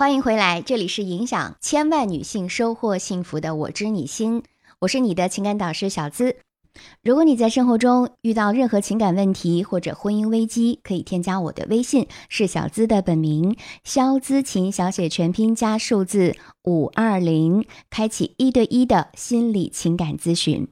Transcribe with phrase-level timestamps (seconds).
[0.00, 4.42] 欢迎回来，这里是影响千万女性收获幸福的我知你心，
[4.78, 6.36] 我是你的情感导师小资。
[7.02, 20.66] 如果你在生活中遇到任何情感问题或者婚姻危机，可以添加我的微信，是小资的本名肖资琴，小写全拼加数字五二零，开启一对一的心理情感咨询。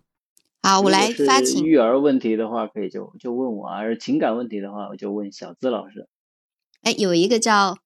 [0.63, 1.63] 好，我来发请。
[1.67, 6.09] 育儿问题的话，可以就就问我；而情感问题的话，我就问小资老师。
[6.81, 7.77] 哎，有一个叫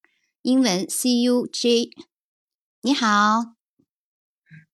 [0.43, 1.91] 英文 C U J，
[2.81, 3.55] 你好，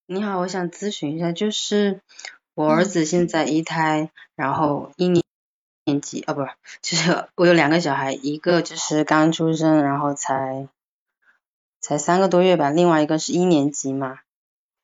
[0.07, 2.01] 你好，我想咨询一下，就是
[2.55, 5.23] 我儿子现在一胎，然后一年
[5.85, 6.49] 年级，哦，不是，
[6.81, 10.71] 就是我有两个小孩，一个就是刚出生，然后才
[11.83, 14.21] 才三个多月吧，另外一个是一年级嘛，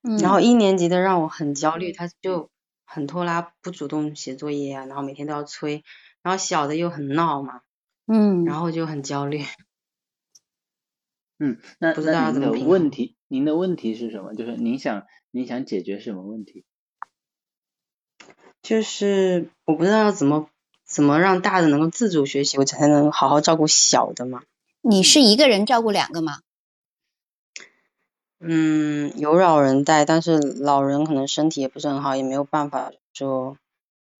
[0.02, 2.50] 嗯，然后一年级的让我很焦虑，他就
[2.84, 5.82] 很拖拉，不主动写作业啊，然后每天都要催，
[6.20, 7.62] 然后小的又很闹嘛，
[8.06, 9.46] 嗯，然后就很焦虑。
[11.44, 14.32] 嗯，那不知道您的怎么平问题，您的问题是什么？
[14.34, 16.64] 就是您想您想解决什么问题？
[18.62, 20.48] 就是我不知道要怎么
[20.86, 24.42] 怎么让大的能够自主学习，我才能好好照顾小的嘛。
[24.80, 26.38] 你是一个人照顾两个吗？
[28.40, 33.58] 嗯，有老人带，但是老人可能身体也不是很好，也没有办法说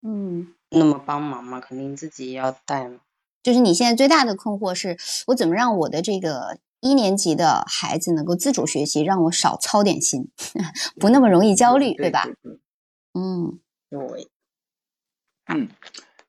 [0.03, 3.01] 嗯，那么帮忙嘛，肯定自己也要带嘛。
[3.43, 10.29] 就是你现在最大的困惑是，我怎么让我的这个一年级的孩子能够自主学习，让我少操点心，
[11.01, 12.25] 不那么容易焦虑，对吧？
[12.25, 12.59] 对对
[13.15, 14.29] 嗯对，
[15.47, 15.69] 嗯，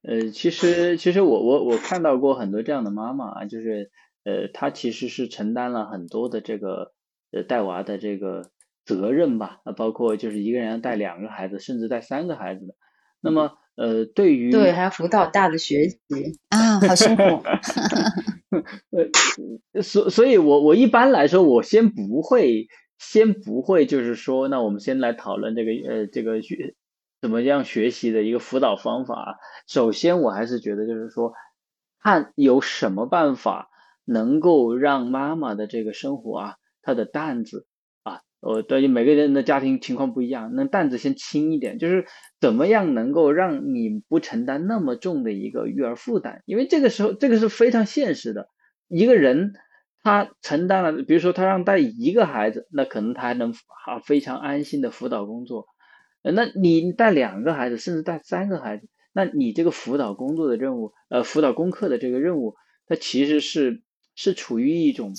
[0.04, 3.92] 呃，其实其实我我我看到过很多这样的妈妈啊，就是
[4.24, 6.94] 呃，她其实是承担了很多的这个
[7.34, 8.50] 呃带娃的这个
[8.86, 12.76] 责任吧，啊，包括就是一个人要带两个孩子，甚至带三个孩子的。
[13.20, 16.00] 那么呃，对于对，还要辅导大的学习。
[16.48, 17.22] 啊，好辛苦。
[19.74, 26.76] 呃，所所以我，我一般来说，我先不会，先不会，就是说，那我们先来讨论这个，呃，这个学
[27.22, 29.38] 怎么样学习的一个辅导方法。
[29.68, 31.34] 首先，我还是觉得，就是说，
[32.02, 33.70] 看有什么办法
[34.06, 37.66] 能够让妈妈的这个生活啊，她的担子
[38.04, 42.06] 啊，呃，对于每个人的家庭情况不一样，那担子先轻一点，就是
[42.40, 48.50] 怎么样能够让你不承担那么重的一个育儿负担，因为这个时候，这个是非常现实的。
[48.88, 49.54] 一个人
[50.04, 53.52] 他承担了，比如说他让带一个孩子，那可能他还能
[53.86, 55.68] 啊非常安心的辅导工作。
[56.24, 62.56] 呃那你带两个孩子，甚至带三个孩子，那你这个辅导工作的任务，呃，辅导功课的这个任务，
[62.88, 63.84] 它其实是
[64.16, 65.14] 是处于一种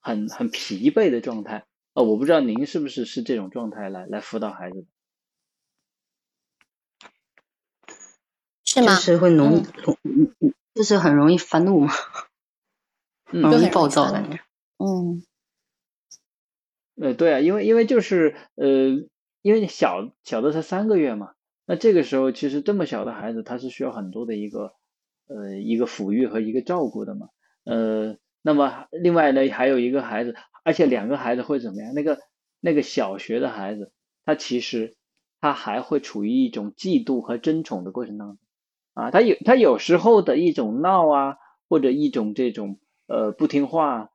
[0.00, 1.64] 很很疲惫的状态。
[1.94, 4.86] 呃，我不知道您是不是是这种状态来来辅导孩子的。
[8.64, 8.94] 是吗？
[8.94, 12.29] 就是会容易，容易就是很容易发怒嘛，嗯很
[13.30, 14.38] 容易就很容易暴躁发感觉。
[14.78, 15.22] 嗯
[17.00, 18.68] 呃，对啊，因为因为就是呃，
[19.40, 21.32] 因为小小的才三个月嘛，
[21.64, 24.74] 那这个时候其实这么小的孩子，他是需要很多的一个
[25.26, 27.28] 呃一个抚育和一个照顾的嘛，
[27.64, 31.94] 呃，那么另外呢还有一个孩子，而且两个孩子会怎么样？
[31.94, 32.18] 那个
[32.60, 33.92] 那个小学的孩子，
[34.26, 34.94] 他其实
[35.40, 38.38] 他还会处于一种嫉妒和争宠的过程当中
[38.92, 41.36] 啊，他有他有时候的一种闹啊，
[41.66, 42.78] 或者一种这种
[43.10, 44.08] 呃不听话。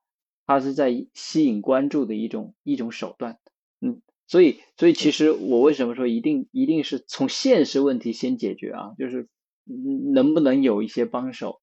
[0.47, 3.39] 他是在吸引关注的一种一种手段，
[3.81, 9.27] 嗯，所以所以其实我为什么说一定一定是从现实问题先解决啊，就是
[10.13, 11.61] 能不能有一些帮手，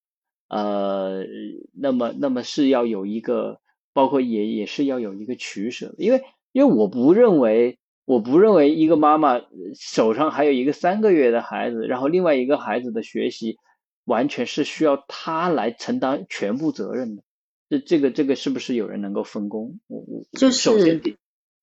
[0.49, 1.25] 呃，
[1.73, 3.61] 那么那么是要有一个，
[3.93, 9.41] 包括也也是要有一个取舍，因为因为我不认为我不认为一个妈妈
[9.79, 13.59] 手上还有一个三个月的孩子，然后另外一个孩子的学习
[14.05, 17.23] 完全是需要他来承担全部责任的。
[17.69, 19.81] 这这个这个是不是有人能够分工？
[19.87, 21.17] 我我就是首先第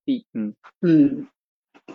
[0.05, 1.27] 第嗯嗯，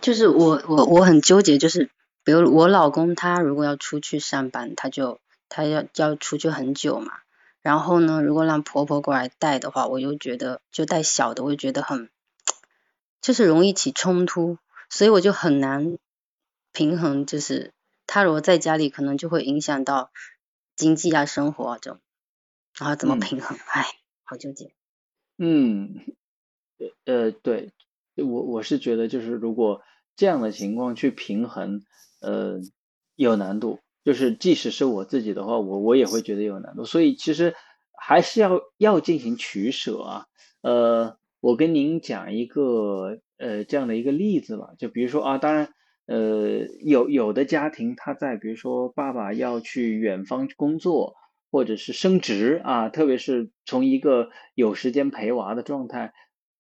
[0.01, 1.91] 就是我我我很纠结，就是
[2.23, 5.19] 比如我老公他如果要出去上班，他就
[5.49, 7.13] 他要要出去很久嘛，
[7.61, 12.09] 然后呢，如果让婆婆过来带的话，我又觉得就带小的，我就觉得很
[13.21, 14.59] 就是容易起冲突，
[14.91, 15.99] 所以我就很难
[16.73, 17.73] 平衡，就是
[18.07, 20.13] 他如果在家里，可能就会影响到
[20.77, 22.01] 经济啊、生活啊这种，
[22.79, 23.57] 然后怎么嗯平衡？
[23.67, 23.85] 唉，
[24.25, 24.73] 好纠结。
[25.39, 26.01] 嗯，
[27.05, 27.73] 呃对，
[28.17, 29.83] 我我是觉得就是如果
[30.17, 31.83] 这样的情况去平衡，
[32.21, 32.61] 呃
[33.15, 37.55] 有难度，就是即使是我自己的话，我我也会觉得有难度，所以其实
[37.93, 40.27] 还是要要进行取舍啊，
[40.63, 45.73] 呃，我跟您讲一个呃这样的一个例子吧，就比如说啊，当然。
[46.07, 51.15] 呃，有有的家庭他在比如说爸爸要去远方工作，
[51.51, 56.13] 或者是升职啊，特别是从一个有时间陪娃的状态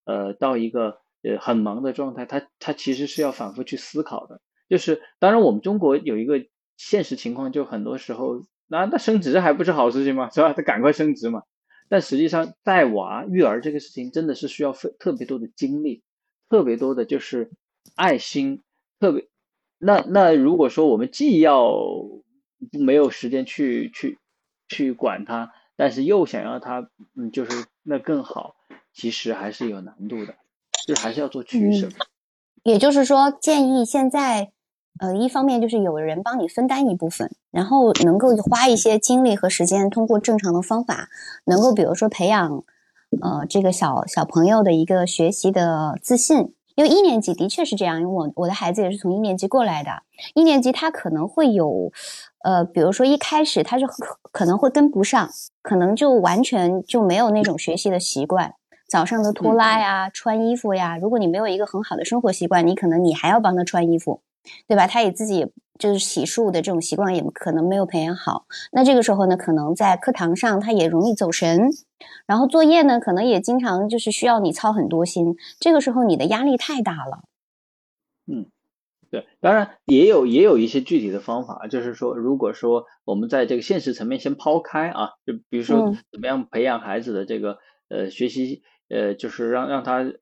[0.04, 4.40] 呃到一个呃很忙的状态，他他其实是要反复去思考的。
[4.68, 10.30] 就是当然我们中国有一个现实情况，就很多时候那那升职还不是好事情吗？
[10.30, 10.54] 是吧？
[10.54, 11.42] 他赶快升职嘛。
[11.90, 16.02] 但实际上带娃育儿这个事情真的是需要费特别多的精力，
[16.48, 17.50] 特别多的就是
[17.94, 18.62] 爱心，
[18.98, 19.28] 特别
[19.84, 21.72] 那那如果说我们既要
[22.72, 24.18] 没有时间去去
[24.68, 28.54] 去管他，但是又想要他嗯就是那更好，
[28.92, 30.34] 其实还是有难度的，
[30.86, 31.88] 就还是要做取舍。
[32.62, 34.50] 也就是说，建议现在。
[35.00, 41.08] 呃，一方面就是有人帮你分担一部分，然后能够花一些精力和时间，通过正常的方法，
[41.46, 42.62] 能够比如说培养，
[43.20, 46.54] 呃，这个小小朋友的一个学习的自信。
[46.74, 49.90] 因为一年级的确是这样，因为我我的孩子也是从一年级过来的，
[50.34, 51.92] 一年级他可能会有，
[52.42, 53.84] 呃，比如说一开始他是
[54.32, 55.30] 可能会跟不上，
[55.62, 58.54] 可能就完全就没有那种学习的习惯，
[58.88, 64.20] 早上的拖拉呀、穿衣服呀，如果你没有一个很好的生活习惯，你可能你还要帮他穿衣服。
[64.66, 64.86] 对吧？
[64.86, 65.46] 他也自己
[65.78, 68.46] 就是洗漱的这种习惯，也可能没有培养好。
[68.70, 71.70] 那这个时候呢，可能在课堂上他也容易走神，
[72.26, 75.34] 然后作业呢，可能也经常就是需要你操很多心。
[75.58, 77.24] 这个时候你的压力太大了。
[78.26, 78.46] 嗯，
[79.10, 87.58] 对，当然也有也有一些具体的方法，就是说，如果说我们在这个现实层面先抛开啊，就比如说怎么样培养孩子的这个
[87.88, 90.12] 呃学习呃，就是让让他呃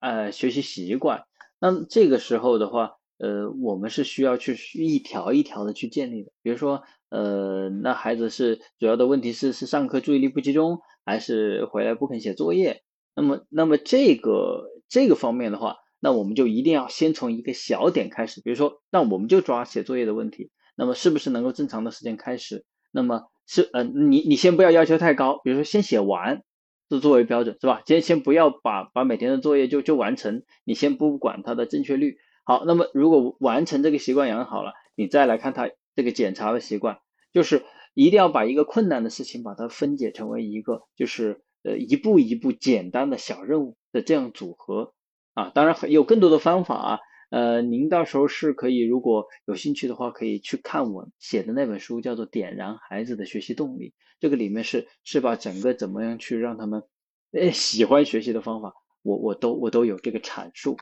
[0.00, 1.24] 呃学习习惯。
[1.60, 2.95] 那这个时候的话。
[3.18, 6.30] 呃，我们是需要去一条一条的去建立的。
[6.42, 12.82] 比如说，呃，那孩子是主要的问题是是上课注意力不集中，还是回来不肯写作业？
[13.14, 18.42] 那么，那么这个这个方面的话，那我们就一定要先从一个小点开始。
[18.42, 20.50] 比如说，那我们就抓写作业的问题。
[20.76, 22.66] 那么，是不是能够正常的时间开始？
[22.92, 26.42] 那么是，呃，你你先不要要求太高，比如说先写完，
[26.90, 27.82] 是作为标准，是吧？
[27.86, 32.18] 先先不要把把每天的作业就就完成，你先不管它的正确率。
[32.48, 37.00] 好，那么如果完成这个习惯养好了，你再来看他这个检查的习惯，
[37.32, 44.94] 就是一定要把一个困难的事情把它分解成为一个就是呃一步一步简单的小任务的这样组合
[45.34, 46.98] 啊，当然有更多的方法啊，
[47.30, 53.88] 呃，您到时候是可以如果有兴趣的话，可以去看我写的那本书，叫做《点燃孩子的学习动力》，
[54.20, 56.84] 这个里面是是把整个怎么样去让他们
[57.32, 58.72] 呃喜欢学习的方法，
[59.02, 60.76] 我我都我都有这个阐述。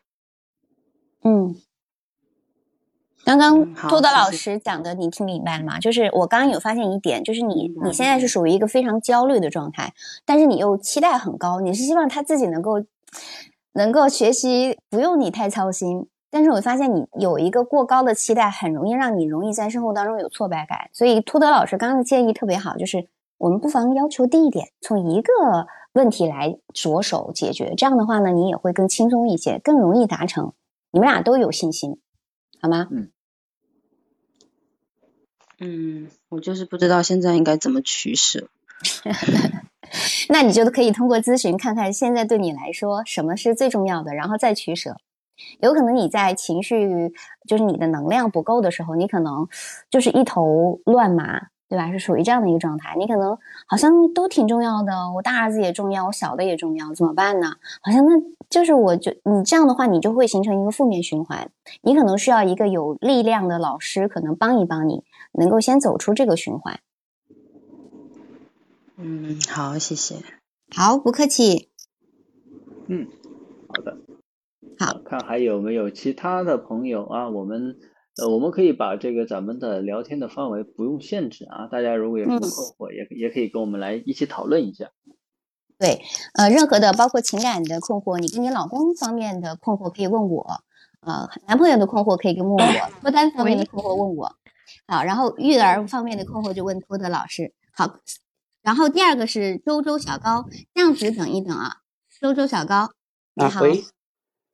[1.26, 1.56] 嗯，
[3.24, 5.80] 刚刚托德老师讲的，你听明白了吗？
[5.80, 9.94] 就是我刚刚有发现一点，就是你你现在是属于一个非常焦虑的状态，
[10.26, 12.84] 但是你又期待很高，你是希望他自己能够
[13.72, 16.06] 能够学习，不用你太操心。
[16.30, 20.90] 但是我发现你有一个过高的期待，很容易让你容易在生活当中有挫败感。
[20.92, 25.32] 所以托德老师刚刚的建议特别好，就是我们不妨要求低一点，从一个
[25.92, 27.72] 问题来着手解决。
[27.76, 30.52] 这样的话呢，你也会更轻松一些，更容易达成。
[30.94, 31.98] 你们俩都有信心，
[32.60, 32.86] 好吗？
[32.92, 33.10] 嗯，
[35.58, 38.48] 嗯，我就是不知道现在应该怎么取舍。
[40.28, 44.96] 那你就可以通过咨询看看，现在对你来说什么是最重要的，然后再取舍。
[45.58, 47.12] 有可能你在情绪
[47.48, 49.48] 就是你的能量不够的时候，你可能
[49.90, 51.48] 就是一头乱麻。
[51.74, 51.90] 对吧？
[51.90, 53.36] 是属于这样的一个状态，你可能
[53.66, 57.56] 好像都挺重要的，我大儿子也重要，我小的也重要，怎么办呢？
[57.82, 58.12] 好像那
[58.48, 61.50] 就是我就你这样的话，你就会形成一个负面循环。
[61.82, 65.02] 你可能需要一个有力量的老师，可能帮一帮你，
[65.32, 66.78] 能够先走出这个循环。
[68.96, 70.14] 嗯，好，谢谢。
[70.76, 71.70] 好，不客气。
[72.86, 73.08] 嗯，
[73.66, 73.96] 好的。
[74.78, 77.28] 好，看还有没有其他的朋友啊？
[77.30, 77.76] 我们。
[78.16, 84.90] 呃，我们可以把这个咱们的聊天的范围不用限制啊，大家如果有什么困惑，也也可以跟我们来一起讨论一下。
[85.76, 86.00] 对，
[86.34, 90.60] 呃，任何的包括情感的困惑，你跟你老公方面的困惑可以问我，
[91.00, 94.32] 呃，男朋友的困惑可以跟问我， 脱单方面的困惑问我，
[94.86, 97.52] 好，然后育儿方面的困惑就问托德老师。
[97.72, 97.98] 好，
[98.62, 101.78] 然后第二个是周周小高，这样子等一等啊，
[102.20, 102.92] 周周小高，
[103.34, 103.62] 你好，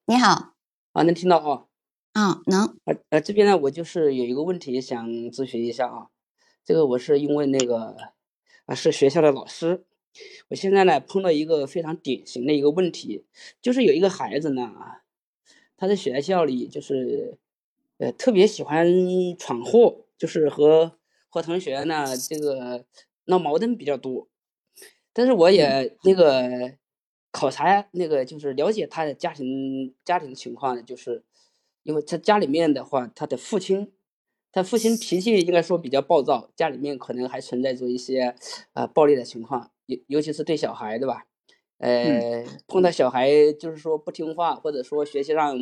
[0.06, 0.54] 你好，
[0.92, 1.69] 啊，能听到啊。
[2.14, 2.76] 啊，能。
[2.84, 6.08] 呃呃，这边呢，我就是有一个问题想咨询一下啊。
[6.64, 7.96] 这个我是因为那个
[8.66, 9.84] 啊，是学校的老师。
[10.48, 13.24] 我现在呢碰到一个非常典型的一个问题，
[13.62, 14.72] 就是有一个孩子呢，
[15.76, 17.38] 他在学校里就是
[17.98, 18.88] 呃特别喜欢
[19.38, 20.92] 闯祸，就是和
[21.28, 22.84] 和同学呢这个
[23.26, 24.26] 闹矛盾比较多。
[25.12, 26.74] 但是我也那个
[27.30, 31.22] 考察那个就是了解他的家庭家庭情况，就是。
[31.82, 33.92] 因为他家里面的话，他的父亲，
[34.52, 38.34] 他父亲脾气应该说比较暴躁，家里面可能还存在着一些，
[38.74, 41.26] 呃，暴力的情况，尤尤其是对小孩，对吧？
[41.78, 45.56] 呃，碰到小孩就是说不听话，或者说学习上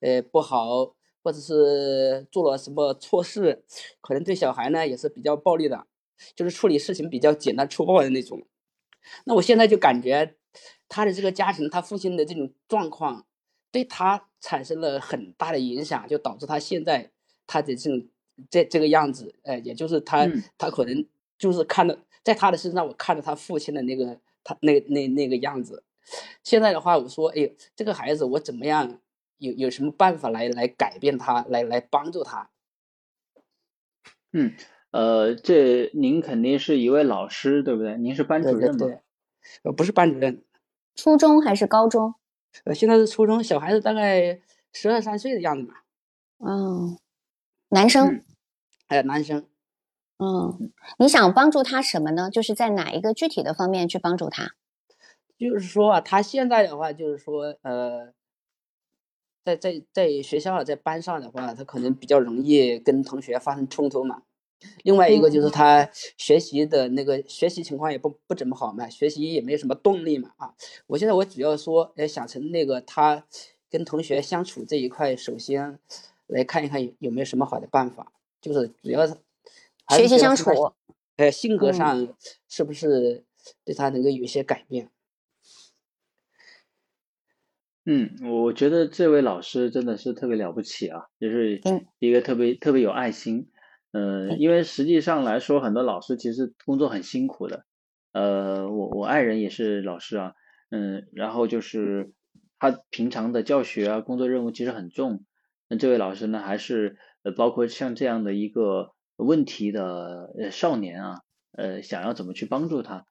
[0.00, 3.62] 呃不好，或者是做了什么错事，
[4.00, 5.86] 可能对小孩呢也是比较暴力的，
[6.34, 8.46] 就是处理事情比较简单粗暴的那种。
[9.26, 10.36] 那我现在就感觉
[10.88, 13.26] 他的这个家庭，他父亲的这种状况，
[13.70, 17.10] 对他产生了很大的影响，就导致他现在
[17.46, 18.08] 他的这种
[18.50, 21.06] 这这个样子，呃，也就是他他可能
[21.38, 24.20] 就是看到在他的身上，我看到他父亲的那个。
[24.42, 25.84] 他那那那个样子，
[26.42, 28.98] 现在的话，我说，哎呦，这个孩子我怎么样？
[29.36, 32.48] 有有什么办法来来改变他，来来帮助他？
[34.32, 34.54] 嗯，
[34.92, 37.98] 呃，这您肯定是一位老师，对不对？
[37.98, 38.78] 您是班主任吗？
[38.78, 39.00] 对，
[39.64, 40.42] 呃，不是班主任。
[40.94, 42.14] 初中还是高中？
[42.64, 44.40] 呃，现在是初中，小孩子大概
[44.72, 45.84] 十二三岁的样子吧。
[46.38, 46.98] 嗯，
[47.68, 48.24] 男生。
[48.88, 49.46] 哎，男生。
[50.18, 52.28] 嗯，你想帮助他什么呢？
[52.30, 54.50] 就是在哪一个具体的方面去帮助他？
[55.38, 58.12] 就是说啊，他现在的话，就是说，呃，
[59.42, 64.22] 在在在学校在班上的话，他可能比较容易跟同学发生冲突嘛。
[64.84, 70.32] 另外一个就是他学习的那个学习情况也不不怎么好嘛，学习也没什么动力嘛。
[70.36, 70.54] 啊，
[70.86, 73.26] 我现在我主要说，哎，想成那个他
[73.68, 75.78] 跟同学相处这一块，首先
[76.26, 79.06] 来看一看有有没有什么好的办法，就是主要。
[79.92, 80.72] 学习相处，
[81.16, 82.14] 呃，性格上
[82.48, 83.24] 是不是
[83.64, 84.88] 对他能够有一些改变？
[87.84, 91.60] 嗯，我觉得这位老师真的是特别了不起啊，就是
[91.98, 93.50] 一个特别特别有爱心。
[93.92, 97.64] 嗯，因为实际上来说，很多老师其实工作很辛苦的。
[98.12, 100.34] 呃，我我爱人也是老师啊，
[100.70, 102.12] 嗯，然后就是
[102.58, 105.24] 他平常的教学啊，工作任务其实很重。
[105.68, 108.92] 那这位老师呢，还是呃，包括像这样的一个。
[109.22, 111.20] 问题的呃少年啊，
[111.52, 113.04] 呃想要怎么去帮助他？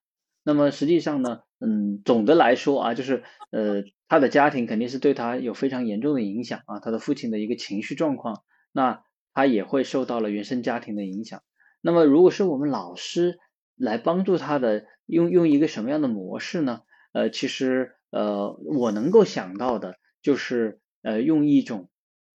[0.44, 3.22] 那么实际上呢，嗯，总的来说啊，就是
[3.52, 9.04] 呃他的家庭肯定是对他有非常严重的影响啊，他的父亲的一个情绪状况，那
[9.40, 11.42] 他也会受到了原生家庭的影响。
[11.82, 13.40] 那么如果是我们老师
[13.76, 16.82] 来帮助他的，用用一个什么样的模式呢？
[17.14, 21.90] 呃，其实呃我能够想到的就是呃用一种。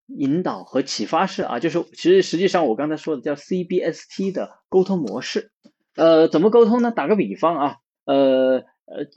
[0.07, 5.51] 引导和启发式啊，就是其实实际上我刚才说的叫 CBST 的沟通模式。
[5.95, 6.91] 呃，怎么沟通呢？
[6.91, 9.07] 打个比方啊，呃呃，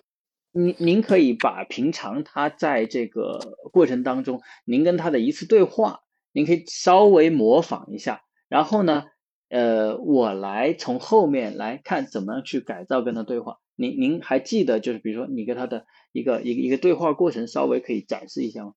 [0.52, 6.02] 您您可以把平常他在这个过程当中，您跟他的一次对话，
[6.36, 9.04] 您可以稍微模仿一下，然后呢，
[9.48, 13.56] 呃，我来从后面来看怎么样去改造跟他对话。
[13.74, 18.74] 您您还记得就是比如说你跟他的一个一个一个对话过程，稍微可以展示一下吗？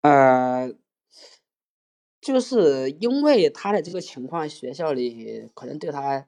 [0.00, 0.72] 呃，
[2.22, 6.26] 就是因为他的这个情况，学校里可能对他，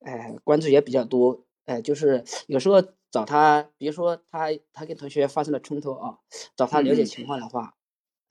[0.00, 1.46] 哎，关注也比较多。
[1.64, 6.18] 哎，就是有时候找他，比如说他他跟同学发生了冲突啊，
[6.54, 7.74] 找他了解情况的话，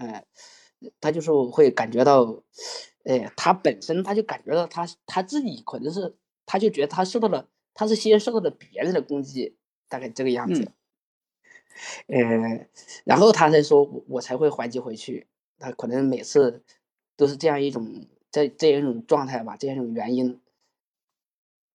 [0.07, 0.25] 哎，
[0.99, 2.43] 他就是会感觉到，
[3.03, 6.15] 哎，他本身他就感觉到他他自己可能是，
[6.45, 10.71] 他就觉得他受到了，他是先受到了别人的攻击，大概这个样子。
[12.07, 12.67] 呃，
[13.05, 15.27] 然后他才说，我我才会还击回去。
[15.57, 16.63] 他可能每次
[17.15, 20.41] 都是这样一种这这样一种状态吧，这样一种原因。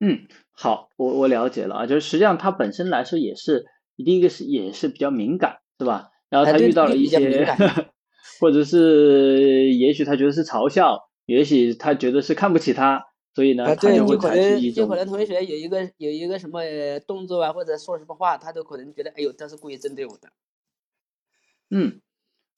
[0.00, 3.66] 嗯，好，我我了解了啊，就是实际上他本身来说也是
[3.97, 6.11] 第一个是也是比较敏感，是吧？
[6.28, 7.47] 然后他遇到了一些，
[8.40, 13.04] 或者是也许他觉得是嘲笑，也许他觉得是看不起他。
[13.34, 16.62] 所以呢，他，就会采取一种就可能同学有一个有一个什么
[17.06, 20.30] 动作啊，或者说什么话，他都可能觉得，哎呦，他是故意针对我的。
[21.68, 22.00] 嗯，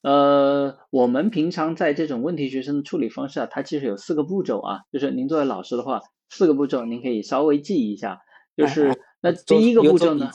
[0.02, 8.20] 呃，我们平常在这种问题学生的处理方式啊，它其实有四个步骤啊，就是您作为老师的话，四个步骤您可以稍微记一下。
[8.56, 10.30] 就是那第一个步骤呢，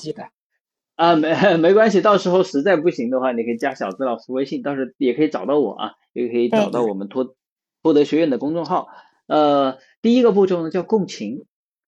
[0.95, 7.35] 啊，没 没关系，到时候实在不行的话，你可以加小资老师微信，到时候也可以找到我啊，也可以找到我们托
[7.81, 8.87] 托德学院的公众号。
[9.27, 11.45] 呃，第一个步骤呢叫共情，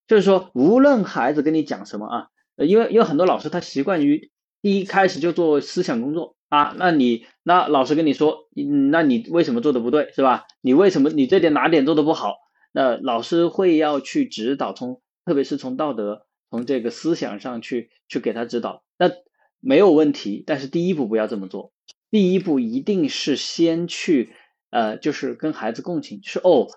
[0.08, 4.32] 就是说无论孩子跟你讲什么啊，呃，因为因为很多老师他习惯于
[4.62, 8.48] 第一开始就做思想工作啊，那你那老师跟你说，
[8.92, 10.46] 那你为什么做的不对是吧？
[10.62, 12.36] 你为什么你这点哪点做的不好？
[12.72, 19.12] 那老师会要去指导，从特别是从道德从这个思想上去去给他指导，那
[19.60, 21.74] 没有问题，但是第一步不要这么做，
[22.10, 24.34] 第一步一定是先去
[24.70, 26.68] 呃，就是跟孩子共情，是哦。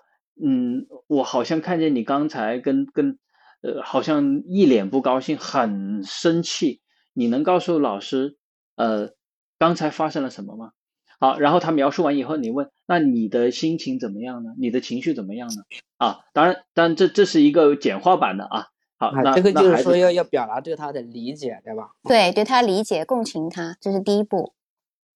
[0.41, 3.19] 嗯，我好像看见你刚才跟跟，
[3.61, 6.81] 呃，好像一脸不高兴，很生气。
[7.13, 8.37] 你能告诉老师，
[8.75, 9.11] 呃，
[9.57, 10.71] 刚才发生了什么吗？
[11.19, 14.51] 好，然后他描述完以后，你问，那你的心情怎么样呢？
[14.57, 15.63] 你的情绪怎么样呢？
[15.97, 18.67] 啊，当然，但这这是一个简化版的啊。
[18.99, 21.91] 好，这个就是说要要表达对他的理解，对吧？
[22.03, 24.53] 对，对他理解、共情他，这是第一步。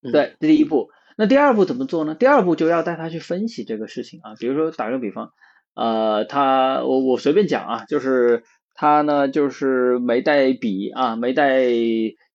[0.01, 0.89] 嗯，对，这第一步。
[1.17, 2.15] 那第二步怎么做呢？
[2.15, 4.33] 第二步就要带他去分析这个事情啊。
[4.39, 5.31] 比如说打个比方，
[5.75, 11.69] 呃，他我我随便讲啊，就是他呢就是没带笔啊，没带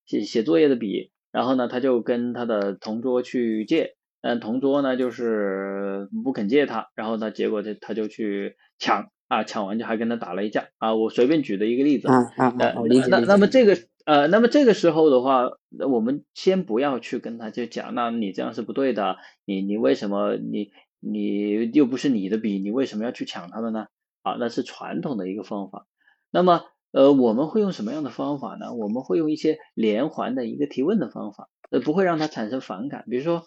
[0.07, 10.95] 写写作业的笔，然后呢他就跟他的同桌去借，但同桌呢就是不肯借他，然后呢结果他他就去抢啊，抢完就还跟他打了一架啊。
[10.95, 13.21] 我随便举的一个例子啊啊我理解那。
[13.21, 23.87] 那么这个呃，那么这个时候的话，那我们先不要去跟他就讲，那你这样是不对的，你你为什么你你又不是你的笔，你为什么要去抢他的呢？
[24.23, 25.87] 啊，那是传统的一个方法。
[26.31, 28.75] 那么呃，我们会用什么样的方法呢？
[28.75, 33.05] 我们会用一些连环的一个提问的方法，呃，不会让他产生反感。
[33.11, 33.45] 比如说，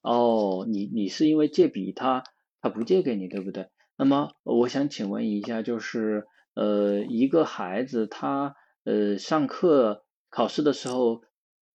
[0.00, 2.22] 哦，你你是因为借笔他
[2.60, 3.66] 他不借给你，对不对？
[3.98, 11.22] 那么我想请问一下，就是呃，一个孩子他呃上课考试的时候，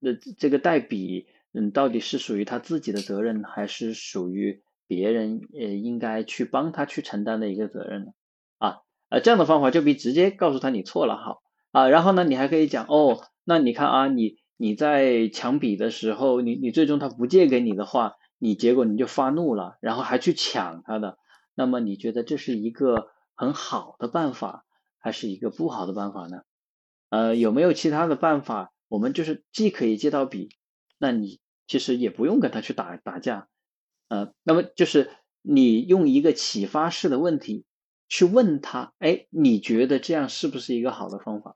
[0.01, 8.12] 呃这个代笔，嗯，到底是属于他自己的责任，还是属于别人呃应该去帮他去承担的一个责任呢？
[8.58, 8.77] 啊，
[9.10, 21.18] 呃这样的方法就比直接告诉他你错了好啊，然后呢你还可以讲哦，那你看啊你你在抢笔的时候，你你最终他不借给你的话，你结果你就发怒了，然后还去抢他的。
[21.55, 24.65] 那么你觉得这是一个很好的办法，
[24.98, 26.41] 还是一个不好的办法呢？
[27.10, 28.72] 呃，有没有其他的办法？
[28.88, 30.50] 我们就是既可以借到笔，
[30.98, 33.48] 那你其实也不用跟他去打打架，
[34.07, 37.65] 呃，那么就是你用一个启发式的问题
[38.07, 41.55] 去问他，哎，你觉得这样是不是一个好的方法？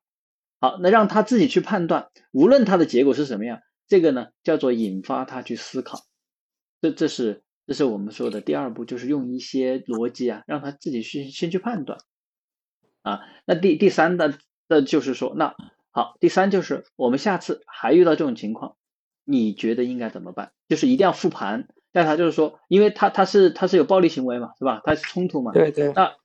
[0.59, 5.99] 好，那让他自己去判断，无论他的结果是什么样，这个呢叫做引发他去思考，
[6.81, 7.43] 这这是。
[7.67, 11.99] 这是我们说的第二步，就是用一些逻辑啊，让他自己去先去判断
[13.01, 13.19] 啊。
[13.45, 15.53] 那第第三的，那就是说，那
[15.91, 18.77] 好，第三就是我们下次还遇到这种情况，
[19.25, 20.53] 你觉得应该怎么办？
[20.69, 24.81] 就是一定要复盘，但他就是说，因为他他是他是有暴力行为嘛，是吧？
[24.85, 26.15] 他是冲突嘛，对对，那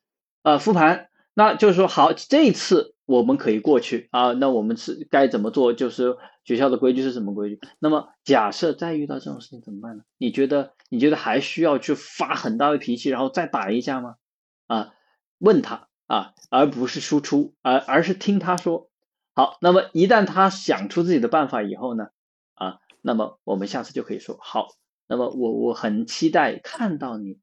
[0.45, 5.73] 呃复盘，那就是说好，这一次我们可以过去啊，那我们是该怎么做？
[5.73, 7.61] 就是学校的规矩是什么规矩？
[7.79, 10.05] 那么假设再遇到这种事情怎么办呢？
[10.18, 14.16] 你觉得你觉得还需要去发很大的脾气，然后再打一架吗？
[14.66, 14.92] 啊，
[15.38, 18.90] 问他啊，而不是输出，而而是听他说。
[19.35, 22.09] 好，那么一旦他想出自己的办法以后呢，
[22.53, 24.68] 啊，那么我们下次就可以说好，
[25.07, 27.38] 那么我我很期待看到你，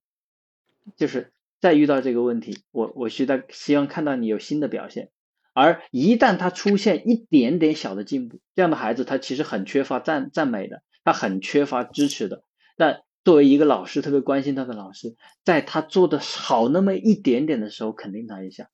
[0.97, 5.09] 就是再遇到这个问题，我我希待希望看到你有新的表现。
[5.53, 12.43] 而一旦他出现一点点小的进步，这样的孩子他其实很缺乏赞赞美的，他很缺乏支持的。
[12.77, 18.69] 但作为一个老师，特别关心他的老师，在他做的好那么一点点的时候，肯定他一下，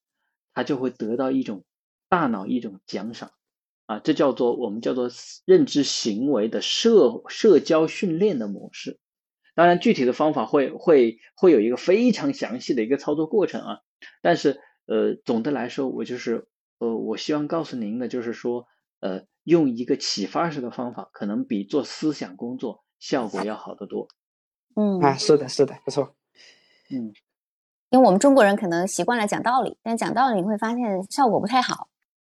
[0.53, 1.63] 他就会得到一种
[2.07, 3.31] 大脑一种奖赏
[3.87, 5.09] 啊，这叫做我们叫做
[5.45, 8.99] 认知行为的社社交训练的模式。
[9.55, 13.79] 当然，具体的方法会会会有一个非常详细的一个操作过程啊，
[14.21, 18.67] 但是呃，总的来说，我就是呃，我希望告诉您的就是说，
[18.99, 24.07] 呃，用一个启发式的方法，可能比做思想工作效果要好得多。
[24.75, 26.15] 嗯，啊，是的，是的，不错。
[26.91, 27.13] 嗯，
[27.89, 31.87] 因为我们中国人可能习惯了讲道理，但讲道理你会发现效果不太好。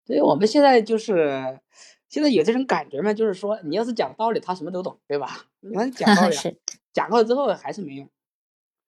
[0.05, 1.59] 所以我们现在就是
[2.07, 5.45] 现在有这种感觉嘛，就是说你要是讲道理，他什么都懂，对吧？
[5.59, 6.57] 你看讲道理啊， 是，
[6.93, 8.09] 讲了之后还是没用。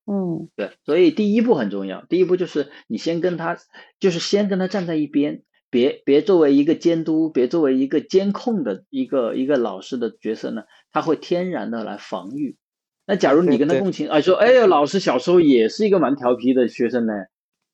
[0.05, 3.57] 嗯对，所以第一步很重要，第一步就是你先跟他，
[3.99, 12.57] 就是先跟他站在一边，别别作为一个监督，别作为一个监控的一个一个老师的角色呢，他会天然的来防御。
[13.05, 17.13] 那假如你跟他共情，哎，说，哎呀，老师小时候也是一个蛮调皮的学生呢，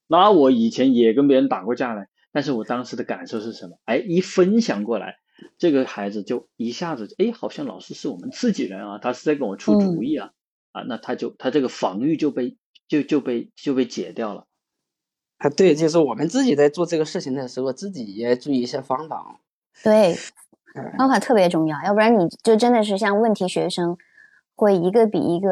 [0.07, 3.79] 那我以前也跟别人打过架呢，但是我当时的感受是什么？
[3.85, 5.15] 哎，一分享过来，
[5.57, 10.31] 这个孩子就一下子，哎，好像老师是我们自己人啊，他是在跟我出主意啊，
[10.71, 14.45] 啊，那他就他这个防御就被就就被就被解掉了。
[15.37, 19.37] 啊，对，就是我们自己在做这个事情的时候，自己也注意一些方法啊。
[19.83, 20.15] 对，
[20.75, 23.97] 嗯方法特别重要，要不然你就真的是像问题学生，
[24.55, 25.49] 会一个比一个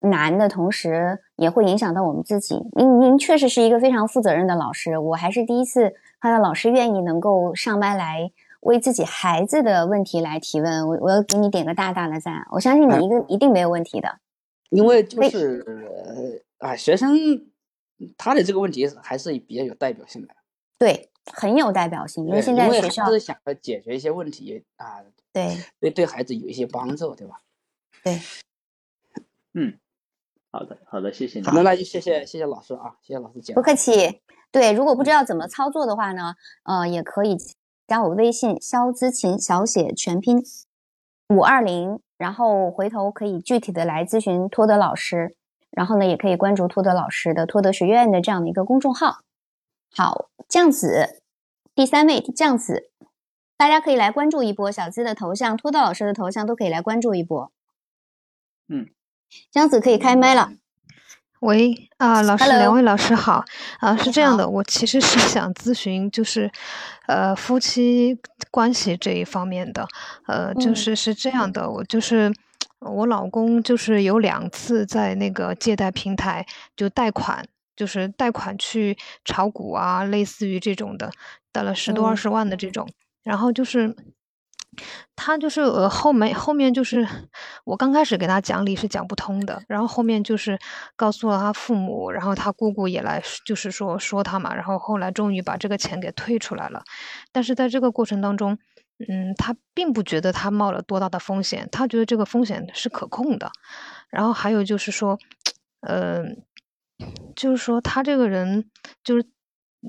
[0.00, 2.60] 难的同时，也会影响到我们自己。
[2.76, 8.30] 您您确实是一个非常负责任的老师，我还是第一次看到老师愿意能够上麦来
[8.62, 12.46] 为自己孩子的问题来提问，我我要给你点个大大的赞。
[12.50, 14.18] 我相信你一个一定没有问题的。
[14.70, 15.62] 因为就是
[16.58, 17.16] 呃啊，学生
[18.16, 20.34] 他的这个问题还是比较有代表性的。
[20.78, 27.40] 对，很有代表性，因为现在学校孩子想要解决一些问题啊，对对对孩子有一些帮助，对吧？
[28.02, 28.20] 对，
[29.54, 29.78] 嗯，
[30.50, 31.46] 好的，好的，谢谢你。
[31.52, 33.54] 那那就谢谢谢谢老师啊，谢谢老师讲。
[33.54, 34.20] 不客气。
[34.50, 37.36] 对，如果不知道怎么操作的话呢，呃，也可以
[37.86, 40.42] 加我微信肖姿琴小写全拼
[41.28, 45.34] 五二零，然后回头可以具体的来咨询托德老师，
[45.70, 49.18] 然后呢，也可以关注托德老师的托德学院的这样的一个公众号。
[49.94, 51.22] 好，酱子，
[51.74, 52.90] 第三位酱子，
[53.56, 57.52] 大家可以来关注一波小资的头像，托德老师的头像都可以来关注一波。
[58.68, 58.88] 嗯，
[59.50, 60.52] 姜子可以开麦了。
[61.42, 62.58] 喂啊，老师，Hello。
[62.60, 63.44] 两位老师好。
[63.80, 66.48] 啊，是这样的，我其实是 想咨询，就是
[67.08, 68.16] 呃夫妻
[68.52, 69.84] 关系这一方面的，
[70.28, 70.76] 呃，就嗯。
[70.76, 72.32] 是是这样的，我就是
[72.78, 81.10] 我老公就是有两次在那个借贷平台就贷款，就是贷款去炒股啊，类似于这种的，
[81.50, 82.16] 贷了十多二嗯。
[82.16, 82.88] 十万的这种，
[83.24, 83.96] 然后就是。
[85.14, 87.06] 他就是呃后面后面就是
[87.64, 90.58] 我刚开始给他讲理是讲不通的，然后后面就是
[90.96, 96.82] 告诉了他父母，然后他姑姑也来就是说说他嘛，然后后来终于把这个钱给退出来了，
[97.30, 98.58] 但是在这个过程当中，
[99.08, 103.50] 嗯，他并不觉得他冒了多大的风险，他觉得这个风险是可控的，
[104.08, 105.18] 然后还有就是说，
[105.80, 106.42] 嗯、
[107.36, 108.70] 就是说他这个人
[109.04, 109.24] 就是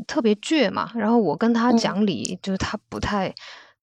[0.07, 1.77] 特别倔嘛，然后我跟他嗯。
[1.77, 3.33] 讲理，就是他不太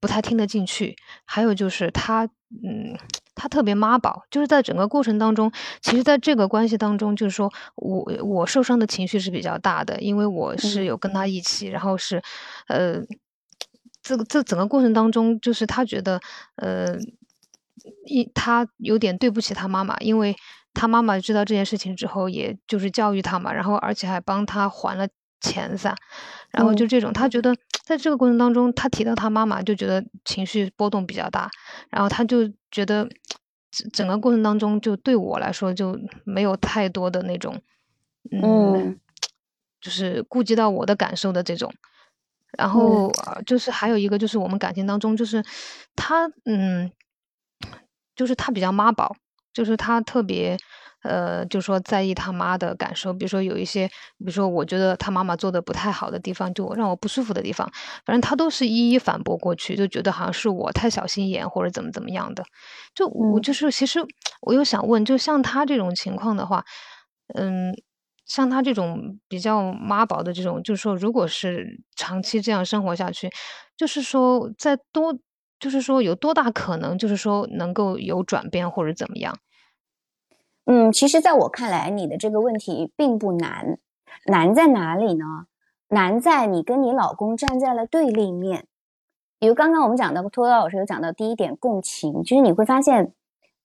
[0.01, 0.97] 不太听得进去。
[1.25, 2.97] 还有就是他，嗯，
[3.35, 12.23] 他特别妈宝，就是在整个过程当中，其实在这个关系当中，就是说我我受伤的情绪是比较大的，因为我是嗯有跟他一起，然后是，
[12.69, 13.01] 呃，
[14.03, 16.21] 这个这整个过程当中，就是他觉得，
[16.57, 16.97] 呃，
[18.07, 20.35] 一他有点对不起他妈妈，因为
[20.73, 25.07] 他妈妈知道这件事情之后，也就是教育他嘛，然后而且还帮他还了
[25.41, 25.95] 钱噻，
[26.51, 26.89] 然后就嗯。
[26.89, 31.51] 这种，他觉得在这个过程当中，他提到他妈妈，就觉得情绪波动比较大，
[31.91, 33.09] 然后他就觉得
[33.71, 37.61] 整整个过程当中，就对我来说就没有太多的那种，
[38.31, 39.01] 嗯，嗯
[39.81, 41.73] 就是顾及到我的感受的这种。
[42.59, 45.43] 然后呃就是还有一个就是我们感情当中，就是
[45.95, 46.91] 他嗯，
[48.17, 49.15] 就是他比较妈宝，
[49.53, 50.59] 就是他特别
[51.03, 53.87] 呃，就说在意他妈的感受，比如说有一些，
[54.19, 57.71] 比如说我觉得他妈妈做的不太好的地方，就让我不舒服的地方，
[58.05, 62.45] 反正他都是一一反驳过去，就觉得好像是我太小心眼或者怎么怎么样的。
[62.95, 64.01] 就我嗯就是其实
[64.43, 66.65] 我又想问，就像他这种情况的话，
[67.35, 67.75] 嗯。
[68.27, 73.29] 像他这种比较妈宝的这种，就是说，如果是长期这样生活下去，
[73.77, 75.13] 就是说，在多，
[75.59, 79.37] 就是说有多大可能，就是说能够有转变或者怎么样？
[80.67, 83.79] 嗯，其实在我看来，你的这个问题并不难，
[84.27, 85.47] 难在哪里呢？
[85.89, 88.67] 难在你跟你老公站在了对立面。
[89.41, 93.13] 比如刚刚我们讲到，托托老师有讲到第一点共情，就是你会发现，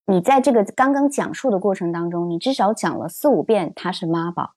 [0.08, 4.54] 你在这个刚刚讲述的过程当中，你至少讲了四五遍他是妈宝，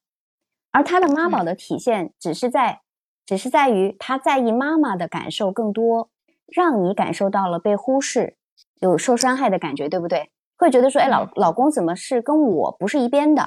[0.70, 2.81] 而他的妈宝的体现只是在，
[3.27, 6.09] 只是在于他在意妈妈的感受更多，
[6.46, 8.37] 让你感受到了被忽视，
[8.81, 10.31] 有受伤害的感觉，对不对？
[10.59, 13.44] 会觉得说，哎，老老公怎么是跟我不是一边的？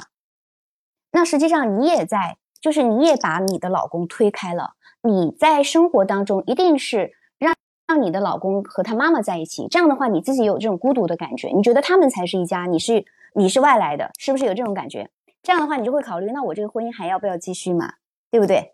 [1.12, 4.71] 那实际上你也在，就是你也把你的老公推开了。
[5.04, 7.54] 你在生活当中一定是让
[7.88, 15.10] 让你的老公和他妈妈在一起，这样的话你自己有这种孤独的感觉，你觉得他们才是一家，你是你是外来的，是不是有这种感觉？
[15.43, 17.95] 这样的话你就会考虑，那我这个婚姻还要不要继续嘛？
[18.30, 18.74] 对不对？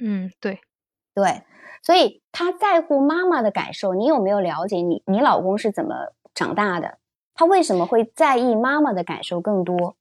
[0.00, 0.60] 嗯，对，
[1.14, 1.42] 对，
[1.82, 6.98] 所以他在乎妈妈的感受，你有没有了解你你老公是怎么长大的？
[7.36, 9.96] 他为什么会在意妈妈的感受更多？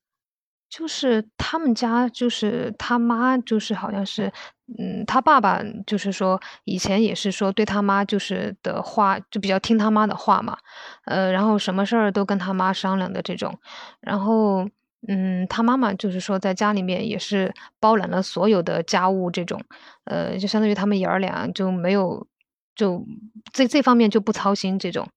[0.67, 4.31] 就是他们家，就是他妈，就是好像是，
[4.77, 10.57] 嗯，他爸爸就是说，以前也是说对他妈就是的话，就比较听他妈的话嘛，
[11.05, 13.57] 呃，然后什么事儿都跟他妈商量的这种，
[14.01, 14.67] 然后，
[15.07, 19.61] 嗯，他妈妈就是说在家里面也是包揽了所有的家务这种，
[20.05, 22.27] 呃，就相当于他们爷儿俩就没有，
[22.75, 23.05] 就
[23.53, 25.07] 这这方面就不操心这种。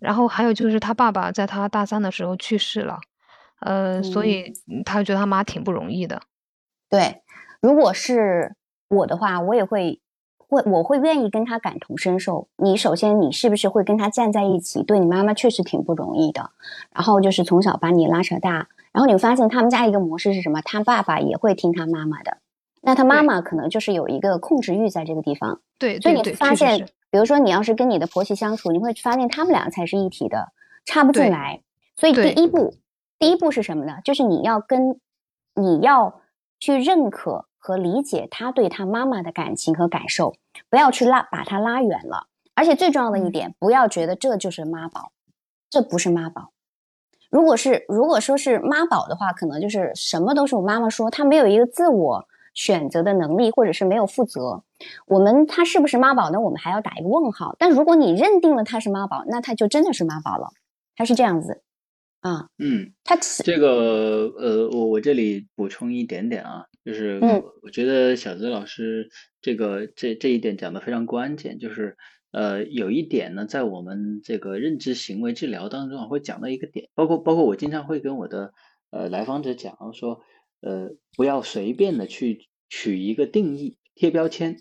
[0.00, 2.98] 然后还有就是他爸爸在他大三的时候去世了。
[3.60, 6.20] 呃，所以嗯他觉得他妈挺不容易的。
[6.90, 7.22] 对，
[7.60, 8.54] 如果是
[8.88, 10.00] 我的话，我也会
[10.36, 12.48] 会我会愿意跟他感同身受。
[12.56, 14.82] 你首先你是不是会跟他站在一起？
[14.82, 16.50] 对你妈妈确实挺不容易的。
[16.94, 20.60] 然后就是从小把你拉扯大，然后你会发现他们家一个模式是什么？
[20.60, 22.38] 他爸爸也会听他妈妈的，
[22.82, 25.62] 那他妈妈可能就是有一个控制欲在这个地方。
[25.78, 30.48] 对，所以你会发现，是比如说你要是跟你的婆媳相处，你会发现他们俩才是一体的，
[30.84, 31.62] 插不进来。
[31.94, 32.74] 所以第一步，
[33.20, 33.98] 第一步是什么呢？
[34.02, 34.98] 就是你要跟
[35.54, 36.22] 你要
[36.58, 40.34] 去认可和理解他对他妈妈的感情和感受，
[40.68, 42.26] 不要去拉把他拉远了。
[42.56, 45.12] 而且最重要的一嗯点，不要觉得这就是妈宝，
[45.70, 46.50] 这不是妈宝。
[47.30, 54.64] 如果是如果说是妈宝的话，可能就是什么都是我妈妈说，他没有一个自我选择的能力，或者是没有负责。
[55.06, 56.40] 我们他是不是妈宝呢？
[56.40, 57.56] 我们还要打一个问号。
[57.58, 60.52] 但如果你认定了他是妈宝，那他就真的是妈宝了。
[60.96, 61.62] 他是这样子
[62.20, 69.10] 啊，嗯，他这个呃，我我这里补充一点点啊，就是嗯我觉得小泽老师
[69.42, 71.98] 这个这这一点讲的非常关键，就是
[72.30, 78.54] 呃有一点呢，在我们这个认知行为治疗当中啊，会讲到一个点，包括包括我经常会跟我的
[78.90, 80.20] 呃来访者讲说，
[80.62, 84.56] 呃不要随便的去取一个定义贴标签，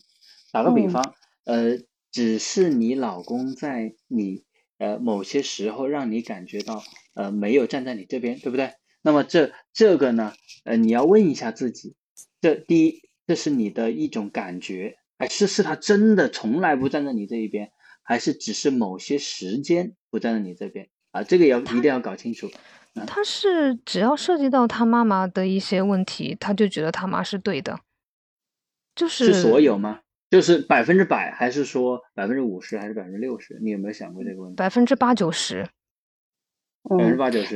[0.54, 1.80] 打个比嗯方，呃
[2.12, 4.44] 只是你老公在你
[4.78, 6.84] 呃某些时候让你感觉到
[7.16, 8.74] 呃没有站在你这边，对不对？
[9.02, 10.32] 那么这这个呢，
[10.64, 11.96] 呃你要问一下自己，
[12.40, 17.72] 这第一，这是你的一种感觉，还是是他真的从来不站在你这一边，
[18.04, 21.24] 还是只是某些时间不站在你这边啊？
[21.24, 22.52] 这个要一定要搞清楚。
[23.08, 27.80] 他是只要涉及到他妈妈的一些问题，他就觉得他妈是对的，
[28.94, 30.02] 就是是所有吗？
[30.34, 33.60] 就是百分之百，还是说百分之五十，还是百分之六十？
[33.62, 34.56] 你有没有想过这个问题？
[34.56, 35.62] 百分之八九十。
[36.90, 37.56] 百分之嗯八九十。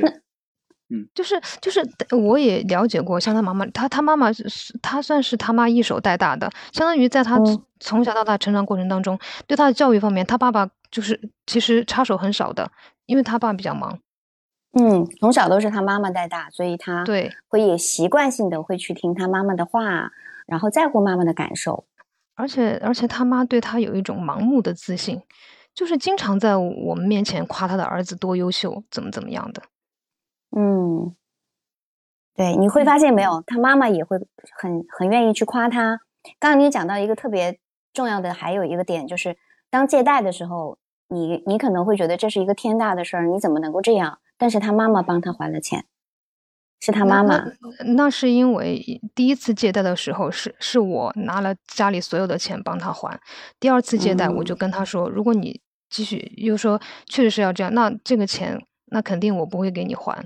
[0.88, 1.82] 嗯就是就是，
[2.16, 7.36] 我也了解过，像他妈妈，他他妈妈是是他算是他妈一手带大的，相当于在他
[7.80, 12.70] 从小到大成长过程当中，对他的教育方面，他爸爸就是其实插手很少的，
[13.06, 13.98] 因为他爸比较忙。
[14.78, 20.12] 嗯，从小都是他妈妈带大，所以他对，会也习惯性的会去听他妈妈的话，
[20.46, 21.86] 然后在乎妈妈的感受。
[22.38, 25.20] 而且而且他妈对他有一种盲目的自信，
[25.74, 29.60] 就是经常在我们面前夸他的儿子多优秀，怎么怎么样的。
[30.56, 31.16] 嗯，
[32.36, 34.16] 对，你会发现没有，他妈妈也会
[34.56, 35.98] 很很愿意去夸他。
[36.38, 37.58] 刚刚你讲到一个特别
[37.92, 39.36] 重要的，还有一个点就是，
[39.68, 44.20] 当借贷的时候，你你可能会觉得这是一个天大的事儿，你怎么能够这样？
[44.38, 45.86] 但是他妈妈帮他还了钱，
[46.80, 47.36] 是他妈妈。
[47.38, 53.18] 那那是因为第一次借贷的时候是是我拿了家里所有的钱帮他还，
[53.58, 55.60] 第二次借贷我就跟他说，如果你
[55.90, 60.24] 继续又说确实是要这样，那这个钱那肯定我不会给你还，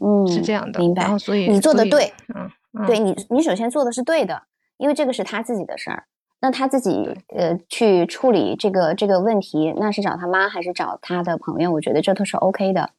[0.00, 0.80] 嗯，是这样的。
[0.80, 1.18] 明白然后。
[1.18, 4.42] 所以你做的对，嗯，嗯对你，你首先做的是对的，
[4.76, 6.04] 因为这个是他自己的事儿。
[6.38, 6.90] 那他自己
[7.34, 11.72] 呃去处理这个这个问题，那是找他妈还是找他的朋友？
[11.72, 12.90] 我觉得这都是 OK 的。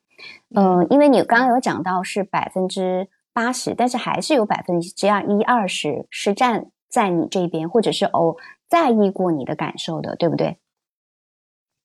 [0.55, 8.35] 嗯、因为你刚刚有讲到是百分之八十，但是还是有百分之二一二十是站在你这边，或者是哦
[8.67, 10.59] 在意过你的感受的，对不对？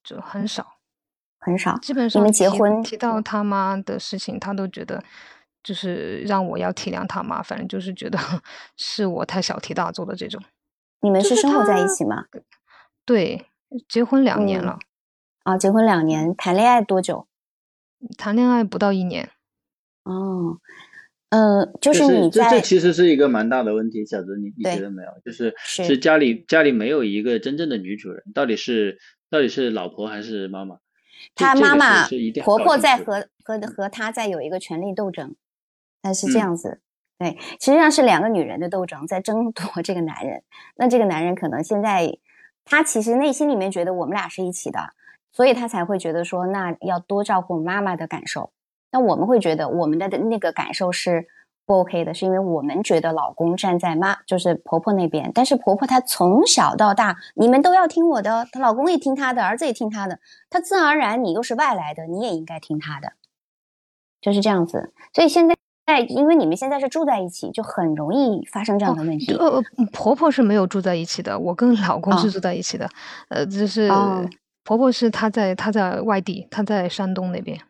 [0.02, 0.78] 就很少。
[1.38, 1.76] 很少。
[1.78, 5.02] 基本上你们结婚提到他妈的事情，他都觉得
[5.62, 8.16] 就是让我要体谅他妈，反正就是觉得
[8.78, 10.40] 是我太小题大做的这种。
[11.00, 12.26] 你们是是生活在一起吗？
[13.04, 13.46] 对，
[13.88, 14.78] 结婚两年嗯了，
[15.42, 17.26] 啊，结婚两年，谈恋爱多久？
[18.16, 19.30] 谈恋爱不到一年。
[20.04, 20.58] 哦，
[21.30, 25.08] 呃，就就是你在这这其实是一个蛮大的问题，小泽，你你觉得没有？
[25.24, 28.98] 就是是是家里家里没有一个真正的女主人，到底是
[29.30, 30.76] 到底是老婆还是妈妈？
[31.36, 32.08] 这她妈妈
[32.42, 35.36] 婆婆在和和和她在有一个权力斗争，
[36.02, 36.80] 但是这嗯样子，
[37.16, 40.42] 对，实际上是两个女人的斗争在争夺这个男人。
[40.74, 42.18] 那这个男人可能现在
[42.64, 44.80] 他其实内心里面觉得我们俩是一起的，
[45.32, 48.50] 所以他才会觉得说那要多照顾妈妈的感受。
[48.90, 51.26] 那我们会觉得我们的那个感受是
[51.64, 60.18] 不 OK 的，是因为我们觉得老公站在妈就是婆婆那边，但是婆婆她从小到大你们都要听我的，她老公也听她的，儿子也听她的，
[60.50, 63.12] 她自然而然你又是外来的，你也应该听她的，
[64.20, 64.92] 就是这样子。
[65.12, 65.56] 所以现在。
[65.84, 69.34] 在，因为你们现在是住在一起，就很容易发生这样的问题。
[69.34, 72.88] 呃，呃婆婆是没有住在一起的，我跟老公是哦住在一起的。
[73.28, 74.24] 呃，就是哦
[74.64, 77.60] 婆婆是她在她在外地，她在山东那边。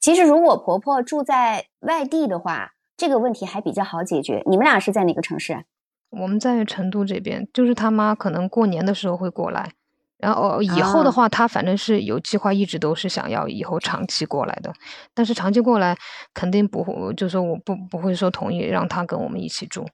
[0.00, 4.42] 其实，如果婆婆住在外地的话，这个问题还比较好解决。
[4.46, 5.62] 你们俩是在哪个城市啊？
[6.10, 9.72] 我们在成都这边，就是他妈可能过年的时候会过来，
[10.18, 14.72] 然后呃以后的啊话，他反正是有计划，一直都是想要以后长期过来的。
[15.14, 15.96] 但是长期过来
[16.34, 19.86] 肯定不会，就说我不不会说同意让他跟我们一起住。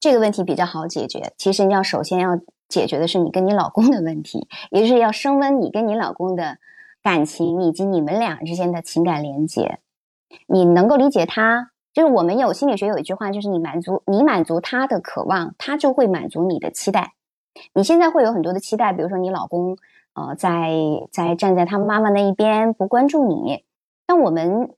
[0.00, 1.34] 这个问题比较好解决。
[1.36, 2.30] 其实你要首先要
[2.68, 6.58] 解决的是你跟你老公的问题，也就是要升温你跟你老公的
[7.02, 9.78] 感情以及你们俩之间的情感连接。
[10.46, 17.12] 你能够理解他，就是我们有心理学有一句话，就是你满足你满足他的渴望，他就会满足你的期待。
[17.72, 19.76] 你现在会有很多的期待，比如说你老公
[20.14, 20.72] 呃在
[21.12, 23.62] 在站在他妈妈那一边不关注你，
[24.06, 24.70] 但我们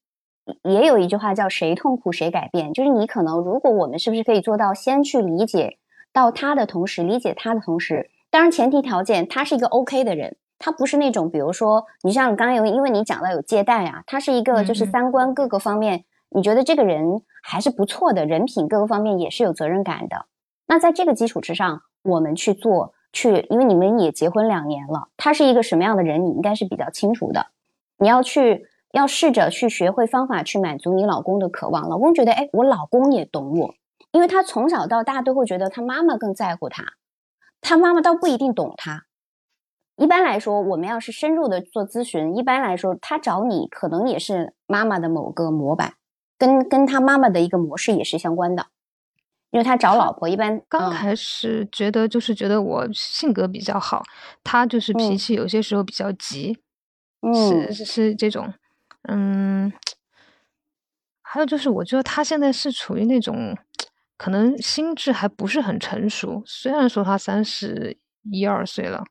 [0.62, 5.79] 也有一句话叫“谁痛苦谁改变”，就是你可能如果我们是不是可以做到先去理解
[6.16, 20.24] 到他的同时，理解他的同时，当然前提条件他是一个 OK 的人，他不是那种，比如说你像刚刚有，因为你讲到有借贷啊，他是一个就是三观各个方面，你觉得这个人还是不错的，人品各个方面也是有责任感的。
[20.66, 27.48] 那在这个基础之上，我们去做去，因为你们也结婚两年了，他是一个什么样的人，你应该是比较清楚的。
[27.98, 31.90] 你要去要试着去学会方法去满足你老公的渴望。
[31.90, 33.74] 老公觉得，哎，我老公也懂我，
[34.16, 36.94] 因为他从小到大都会觉得他妈妈更在乎他，
[37.61, 39.05] 他妈妈倒不一定懂他。
[39.96, 45.96] 一般来说，我们要是深入的做咨询，一般来说，他找你可能也是妈妈的某个模板，
[46.38, 48.68] 跟跟他妈妈的一个模式也是相关的。
[49.50, 54.02] 因为他找老婆一般刚开始觉得就是觉得我性格比较好，
[54.42, 56.59] 他就是脾气有些时候比较急，
[57.35, 58.50] 是是是这种，
[59.02, 59.70] 嗯，
[61.22, 63.57] 还有就是我觉得他现在是处于那种
[64.16, 67.98] 可能心智还不是很成熟，虽然说他三十
[68.31, 69.05] 一二岁了。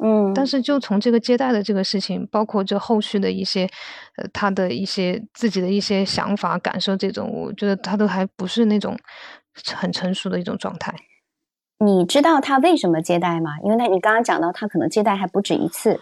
[0.00, 3.68] 嗯，但是就从这个接待的这个事情，包括这后续的一些，
[4.16, 8.96] 呃，他的一些自己的一些想法、感受，这种我觉得他都还不是那种
[9.74, 10.94] 很成熟的一种状态。
[11.84, 13.58] 你知道他为什么接待吗？
[13.64, 16.00] 因为他你刚刚讲到他可能接待还不止一次，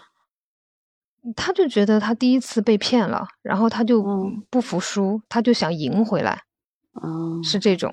[1.35, 4.03] 他就觉得他第一次被骗了，然后他就
[4.51, 6.43] 不服输，他就想赢回来。
[6.93, 7.91] 哦，是这种，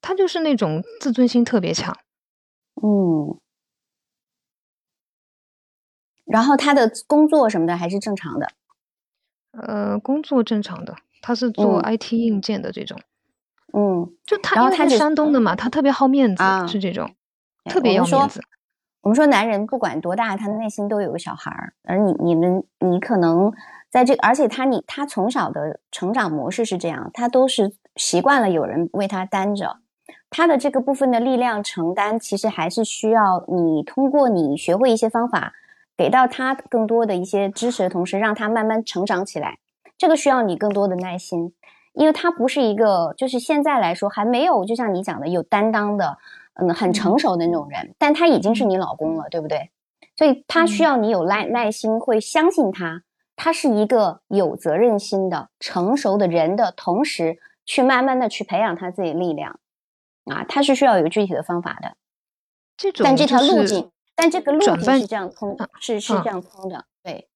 [0.00, 1.96] 他就是那种自尊心特别强。
[2.82, 3.38] 嗯。
[6.24, 8.48] 然后他的工作什么的还是正常的，
[9.52, 13.00] 呃，工作正常的，他是做 IT 硬件的这种，
[13.72, 17.14] 嗯，就他因为他是山东的嘛，他特别好面子，是这种，
[17.64, 18.42] 特别要面子。
[19.00, 23.50] 我们说男人不管多大，他的内心都有个小孩儿，而你你们你可能
[23.88, 29.78] 在这，而且他你他从小的成长模式是这样，他都是习惯了有人为他担着，
[30.30, 35.54] 他的这个部分的力量承担，其实还是需要你通过你学会一些方法。
[35.96, 39.58] 给到他更多的一些支持的同时，让他慢慢成长起来，
[39.98, 41.52] 这个需要你更多的耐心，
[41.92, 46.16] 因为他不是一个就是现在来说还没有就像你讲的有担当的，
[46.54, 49.70] 嗯，很成熟的那种人，但他已经是你老公了，对不对？
[50.14, 53.02] 所以他需要你有耐耐心，会相信他，
[53.34, 59.58] 他是一个有责任心的成熟的人的同时，去慢慢的去培养他自己力量，
[60.30, 61.96] 啊，它是需要有具体的方法的，
[62.76, 63.90] 这种但这条路径。
[64.20, 67.28] 但这个路径是这样通，是是这样通的，对，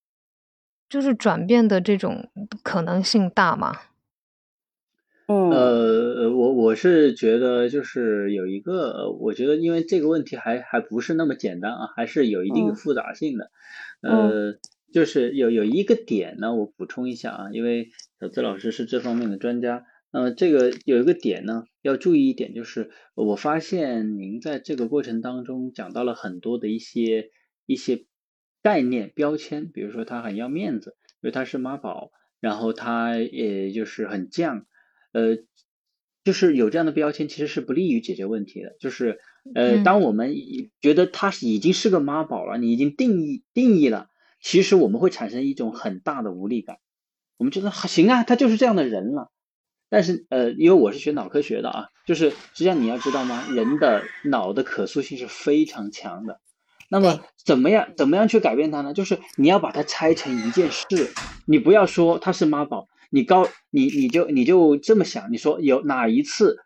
[0.89, 2.29] 就是转变的这种
[2.65, 3.73] 可能性大吗？
[5.29, 13.53] 嗯，呃，我我是觉得就是有一个，我觉得因为这个问题还还不是那么简单啊，还是有一定的复杂性的。
[14.01, 14.55] 呃，
[14.93, 19.85] 就是有有一个点呢，我补充一下啊，因为小资老师是这方面的专家。
[20.11, 27.31] 那呃，这个有一个点呢，要注意一点，就是我发现您在这个过程当中讲到了很多的一些
[27.67, 28.07] 一些
[28.63, 34.65] 概念标签，比如说他很要面子，因为他是妈宝，然后他也就是很犟，
[35.13, 35.39] 呃，
[36.23, 38.77] 就是有这样的标签其实是不利于解决问题的。
[38.79, 39.19] 就是
[39.55, 40.37] 呃，当我们
[40.81, 44.09] 觉得他是已经是个妈宝了，你已经定义定义了，
[44.41, 46.79] 其实我们会产生一种很大的无力感，
[47.39, 49.33] 我们觉得行啊，他就是这样的人了。
[49.93, 53.45] 但是，呃，因为我是学脑科学的啊，就是实际上你要知道吗？
[53.51, 56.41] 人的脑的可塑性是非常强的。
[56.89, 58.95] 那么，怎么样，怎么样去改变它呢？
[58.95, 60.87] 就是你要把它拆成一件事，
[61.47, 66.57] 你不要说他是妈宝，你高，你你就你就这么想，你说有哪一次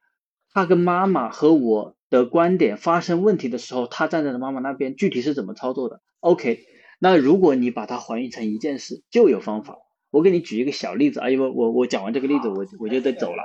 [0.53, 6.61] 他跟妈妈和我的观点发生问题的时候，他站在了妈妈那边，具体是怎么操作的？OK，
[7.01, 9.79] 那如果你把它还原成一件事，就有方法。
[10.17, 13.43] 我给你举一个小例子啊，因为我我讲完这个例子，我我就得走了，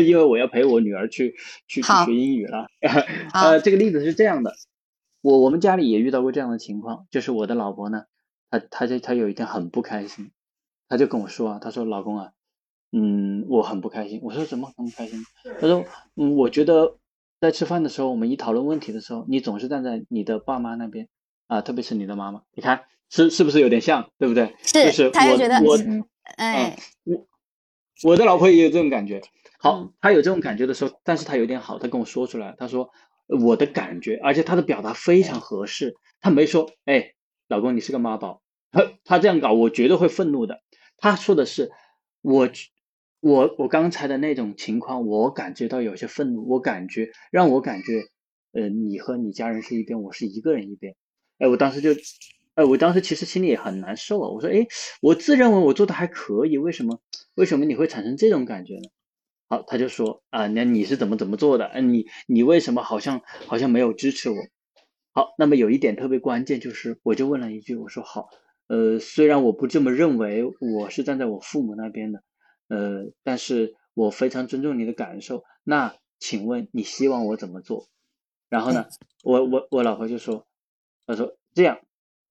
[0.00, 1.34] 因为我要陪我女儿去
[1.66, 2.66] 去去学英语了。
[3.34, 4.54] 呃，这个例子是这样的，
[5.20, 8.04] 我我们家里也遇到过这样的情况，就是我的老婆呢，
[8.50, 10.30] 她她就她有一天很不开心，
[10.88, 12.30] 她就跟我说啊，她说老公啊，
[12.92, 14.20] 嗯，我很不开心。
[14.22, 15.24] 我说怎么很不开心？
[15.60, 16.98] 她说嗯，我觉得
[17.40, 21.08] 在吃饭的时候，我们一讨论问题的时候，你总是站在你的爸妈那边
[21.48, 24.54] 啊，特别是你的妈妈，你看是是不是有点像，对不对？
[24.62, 25.76] 是，她就觉得我。
[26.24, 27.26] 哎，我
[28.04, 29.20] 我的老婆也有这种感觉。
[29.58, 32.90] 好，她有这种感觉的时候，但是她有点好，她跟我说出来，她说
[33.28, 35.94] 我的感觉，而且她的表达非常合适。
[36.20, 37.12] 她没说，哎，
[37.48, 38.42] 老公你是个妈宝。
[38.70, 40.62] 她 她这样搞，我绝对会愤怒的。
[40.96, 41.70] 她说的是，
[42.22, 42.48] 我
[43.20, 48.02] 我我刚才的那种情况，我感觉到有些愤怒，我感觉让我感觉，
[48.52, 50.94] 呃，你和你家人是一边，我是一个人一边。
[51.38, 51.90] 哎，我当时就。
[52.54, 54.28] 哎，我当时其实心里也很难受啊。
[54.28, 54.66] 我说，哎，
[55.00, 57.00] 我自认为我做的还可以，为什么？
[57.34, 58.90] 为什么你会产生这种感觉呢？
[59.48, 61.66] 好，他就说啊，那你是怎么怎么做的？
[61.66, 64.36] 嗯，你你为什么好像好像没有支持我？
[65.12, 68.28] 好，那么有一点特别关键，就是我就问了一句，我说好，
[68.66, 72.22] 呃，虽然我不这么认为，我是站在我父母那边的，
[72.68, 75.44] 呃，但是我非常尊重你的感受。
[75.64, 77.88] 那请问你希望我怎么做？
[78.48, 78.86] 然后呢，
[79.22, 80.46] 我我我老婆就说，
[81.06, 81.78] 她说这样，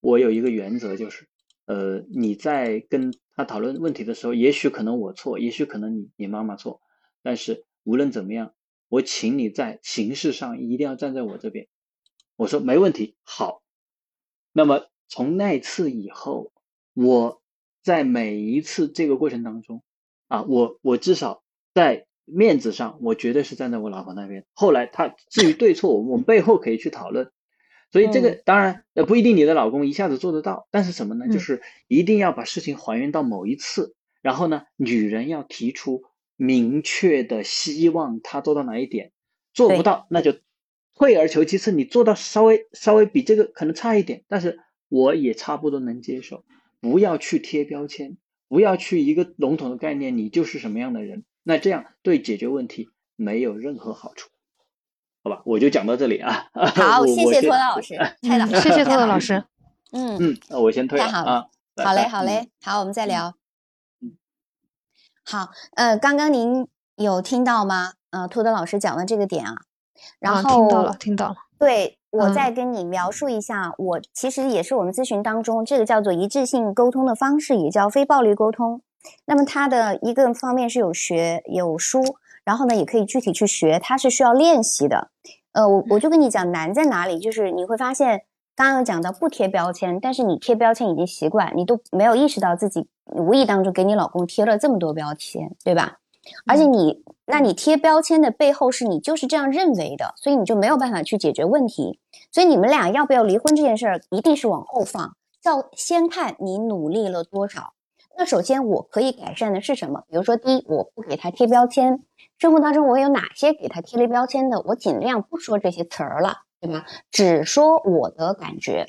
[0.01, 1.29] 我有一个原则就是，
[1.65, 6.81] 呃，你在跟他讨论问题的时候，也许可能我错，也许可能你你妈妈错，
[7.21, 8.53] 但是无论怎么样，
[8.89, 11.67] 我请你在形式上一定要站在我这边。
[12.35, 13.61] 我说没问题，好。
[14.51, 16.51] 那么从那次以后，
[16.93, 17.41] 我
[17.83, 19.83] 在每一次这个过程当中，
[20.27, 21.43] 啊，我我至少
[21.73, 24.45] 在面子上，我绝对是站在我老婆那边。
[24.53, 27.31] 后来他至于对错，我们背后可以去讨论。
[27.91, 31.27] 所以这个当然呃不一定你的老公一下子做得到，但是什么呢？
[31.27, 36.03] 就是一定要把事情还原到某一次，然后呢，女人要提出
[36.35, 39.11] 明确的希望他做到哪一点，
[39.53, 40.35] 做不到那就。
[40.93, 46.45] 退而求其次，你做到稍微稍微比这个可能差一点，但是我也差不多能接受。
[46.79, 48.17] 不要去贴标签，
[48.47, 54.29] 不要去一个笼统的概念，你就是什么样的人，那这样对解决问题没有任何好处，
[55.23, 55.41] 好吧？
[55.45, 56.45] 我就讲到这里啊。
[56.53, 59.43] 好， 谢谢托德老师，蔡老师，谢谢托德老师。
[59.91, 61.45] 嗯嗯，那我先退了啊。
[61.83, 63.33] 好嘞，好嘞，好，我们再聊。
[64.01, 64.17] 嗯，
[65.23, 67.93] 好，呃，刚刚您有听到吗？
[68.11, 69.53] 呃，托德老师讲的这个点啊。
[70.19, 71.35] 然后听到了，听到了。
[71.59, 78.81] 对我再跟你描述一下，我其实也是我们咨询当中这个叫做一致性沟通的方式，也叫非暴力沟通。
[79.25, 82.01] 那么它的一个方面是有学有书，
[82.43, 85.09] 然后呢也可以具体去学，它是需要练习的。
[85.53, 88.23] 呃，我我就跟你讲难在哪里，就是你会发现
[88.55, 95.97] 刚刚有讲到不贴标签，但是你贴标签已经习惯，你都没有意识到自己无意当中给你老公贴了这么多标签，对吧？
[96.45, 101.99] 而且你，那你贴标签的背后是你就是这样认为的，所以你就没有办法去解决问题。
[102.31, 107.73] 所以你们俩要不要离婚这件事儿，一定是往后放，要先看你努力了多少。
[108.17, 110.03] 那首先我可以改善的是什么？
[110.07, 112.03] 比如说，第一，我不给他贴标签。
[112.37, 114.61] 生活当中我有哪些给他贴了标签的？
[114.61, 116.85] 我尽量不说这些词儿了，对吧？
[117.11, 118.87] 只说我的感觉。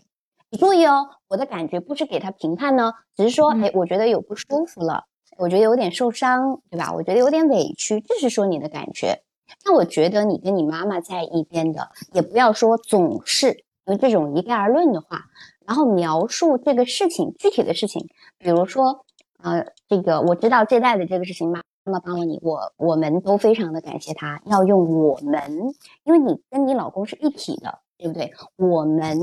[0.50, 5.04] 你注意哦，我的感觉不是给他评判呢，只是说，哎，我觉得有不舒服了。
[5.38, 6.92] 我觉得有点受伤，对吧？
[6.94, 9.22] 我觉得有点委屈，这是说你的感觉。
[9.64, 15.24] 那我觉得你跟你妈妈在一边的，也不要说总是用这种一概而论的话，
[15.66, 18.08] 然后描述这个事情具体的事情，
[18.38, 19.04] 比如说，
[19.42, 24.40] 呃，这个我知道借贷的这个事情，妈妈帮了你，我我们都非常的感谢他。
[24.46, 25.74] 要用我们，
[26.04, 28.32] 因为你跟你老公是一体的，对不对？
[28.56, 29.18] 我们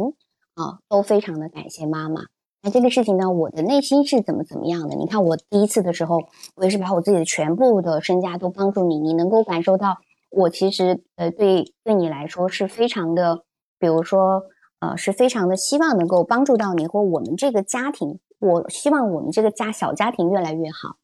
[0.56, 2.24] 啊，都非常的感谢妈妈。
[2.62, 4.96] 那这个事情呢，我的内心是怎么怎么样的？
[4.98, 6.18] 你看，我第一次的时候，
[6.56, 10.00] 我也是把我自己的全部的身家都帮助你，你能够感受到
[10.30, 13.44] 我其实呃，对对你来说是非常的，
[13.80, 14.44] 比如说
[14.82, 18.20] 呃，是非常的希望能够帮助到你或我们这个家庭。
[18.40, 20.98] 我希望我们这个家小家庭越来越好，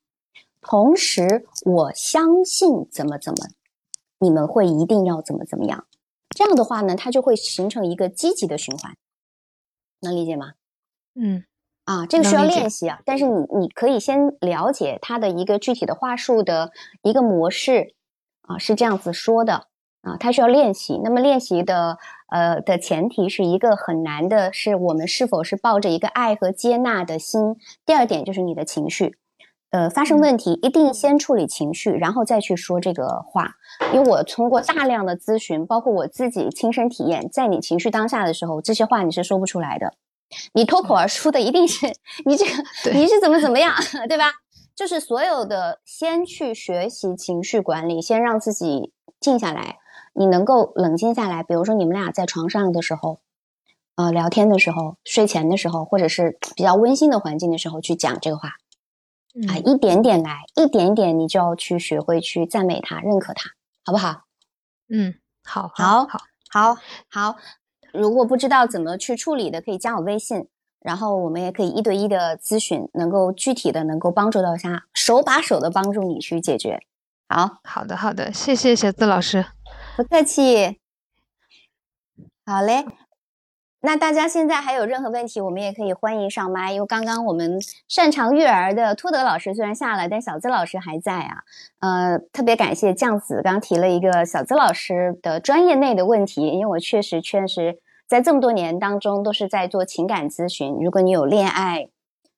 [0.61, 3.49] 同时我相信怎么怎么，
[4.19, 5.85] 你们会一定要怎么怎么样。
[6.29, 8.95] 这样的话呢，它就会形成一个积极的循环，
[10.01, 10.53] 能理解吗？
[11.13, 11.43] 嗯，
[11.83, 13.01] 啊，这个需要练习啊。
[13.05, 16.71] 但是你你可以先了解他的一个具体的话术的
[17.03, 17.95] 一个模式
[18.41, 19.67] 啊，是这样子说的
[20.05, 21.01] 啊，它需要练习。
[21.03, 21.97] 那么练习的
[22.29, 27.55] 呃的前提是一个很难的，是我们是否是抱着一个爱和接纳的心。
[27.85, 29.17] 第二点就是你的情绪，
[29.71, 33.55] 呃，发生问题一定先处理情绪，然后再去说这个话。
[33.93, 39.93] 因为我通过大量的咨询，包括我自己亲身体验，在你情绪当下的时候，这些话你是说不出来的。
[40.53, 41.87] 你脱口而出的一定是
[42.25, 42.51] 你这个
[42.93, 43.73] 你是怎么怎么样，
[44.07, 44.25] 对吧？
[44.75, 48.91] 就是所有的先去学习情绪管理，先让自己
[49.21, 49.77] 静下来，
[50.15, 51.43] 你能够冷静下来。
[51.43, 53.19] 比如说你们俩在床上的时候，
[53.95, 58.49] 呃，聊天的时候，睡前的时候，或者是比较温馨的环境的时候，去讲这个话，
[59.47, 63.51] 啊，一点点来，一点点，你就要去学会去赞美他、认可他，
[63.83, 64.23] 好不好？
[64.89, 66.77] 嗯，好，好，好，好，
[67.09, 67.35] 好。
[67.93, 70.47] 如果不知道怎么去处理的，可以加我微信，
[70.81, 76.81] 然后我们也可以一对一的咨询，能够具体的能够帮助到他，手把手的帮助你去解决。
[77.29, 79.45] 好好的好的，谢谢小资老师，
[79.95, 80.79] 不客气。
[82.45, 82.85] 好嘞。
[83.79, 86.73] 那大家现在还有任何问题，我们也可以欢迎上麦。
[86.73, 91.43] 因为刚刚我们擅长育儿的托德老师虽然下来，但小资老师还在啊。
[91.79, 100.77] 呃，特别感谢酱子刚提了一个小资老师的专业内的问题，因为我确实确实在这么多年当中都是在做情感咨询。
[100.81, 101.87] 如果你有恋爱、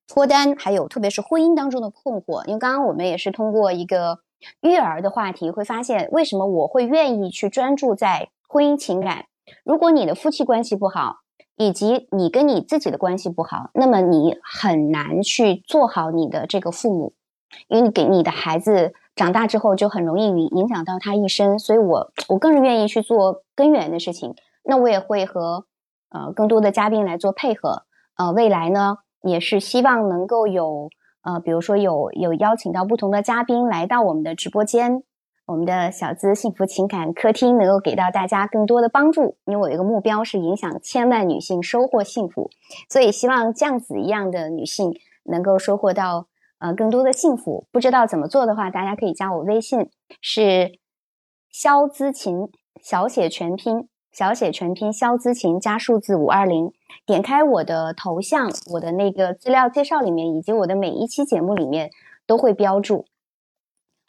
[0.06, 4.20] 脱单，还有特别是婚姻当中的困惑，因为刚刚我们也是通过一个
[4.62, 9.26] 育儿的话题，会发现为什么我会愿意去专注在婚姻情感。
[9.64, 11.18] 如果你的夫妻关系不好，
[11.56, 17.14] 以及你跟你自己的关系不好，那么你很难去做好你的这个父母，
[17.68, 21.58] 因为你给你的孩子长大之后就很容易影响到他一生。
[21.58, 24.36] 所以我我更是愿意去做根源的事情。
[24.64, 25.66] 那我也会和
[26.10, 27.84] 呃更多的嘉宾来做配合。
[28.18, 30.90] 呃，未来呢也是希望能够有
[31.28, 35.04] 呃，比如说有有邀请到不同的嘉宾来到我们的直播间。
[35.46, 42.50] 我们的小资幸福情感客厅能够给到大家更多的帮助，因为我有一个目标是影响千万女性收获幸福，
[42.90, 44.94] 所以希望酱子一样的女性
[45.26, 46.28] 能够收获到
[46.60, 47.68] 呃更多的幸福。
[47.74, 49.90] 不知道怎么做的话，大家可以加我微信，
[50.22, 50.80] 是
[51.50, 52.50] 肖姿琴
[52.82, 56.74] 小写全拼小写全拼肖姿琴加数字五二零，
[57.06, 61.92] 点开我的头像，我的那个资料介绍里面以及我的每一期节目里面
[62.26, 63.06] 都会标注。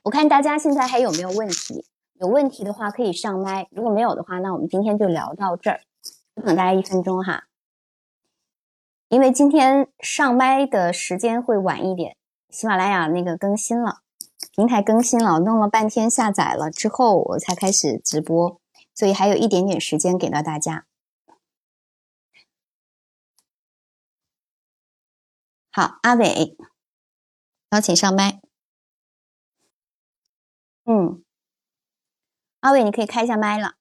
[0.04, 1.84] 我看大家现在还有没有问题？
[2.18, 5.80] 有问题的话可以上麦，如果没有的话，那我们今天就聊到这儿。
[6.42, 7.44] 等大家一分钟哈，
[9.10, 12.16] 因为今天上麦的时间会晚一点。
[12.48, 13.96] 喜马拉雅那个更新了，
[14.56, 18.58] 平台更新了，弄了半天下载了之后，我才开始直播，
[18.98, 20.84] 所以还有一点点时间给到大家。
[25.70, 26.56] 好，阿伟，
[27.70, 28.40] 邀请上麦。
[30.82, 31.22] 嗯，
[32.58, 33.76] 阿伟，你可以开一下麦了。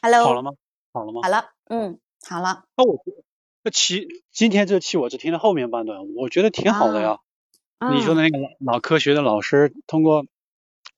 [0.00, 0.52] Hello，好了吗？
[0.92, 1.22] 好了吗？
[1.24, 2.66] 好了，嗯，好了。
[2.76, 3.02] 那我
[3.64, 7.18] 这期今天这期我只听了后面半段，我觉得挺好的呀。
[7.92, 10.24] 你说的那个脑科学的老师通过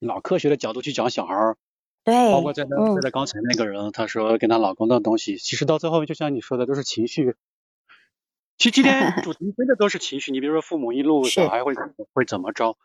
[0.01, 1.57] 脑科学的角度去讲小孩儿，
[2.05, 2.71] 对，包括在在
[3.03, 7.37] 在刚才那个人，他说跟她老公的东西，其实到最后就像你说的，都是情绪。
[8.59, 11.73] 其实今天主题真的都是情绪，你比如说父母一路， 小孩会
[12.13, 12.77] 会怎么着？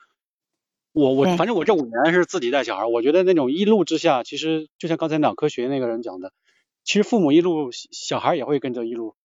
[0.94, 6.32] 我我反正我这五年是自己带小孩，我觉得那种一路之下，其实就像刚才脑科学那个人讲的，
[6.86, 9.16] 其实父母一路，小孩也会跟着一路。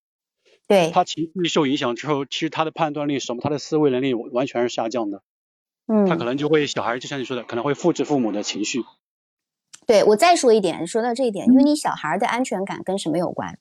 [0.66, 0.91] 对。
[0.91, 5.22] 他情绪受影响之后，其实他的判断力什么，他的思维能力完全是下降的。
[5.91, 6.07] 嗯。
[6.07, 8.84] 他可能就会小孩就像你说的，可能会复制父母的情绪。
[9.86, 13.59] 对我再说一点，说到这一点，因为你小孩的安全感跟什么有关？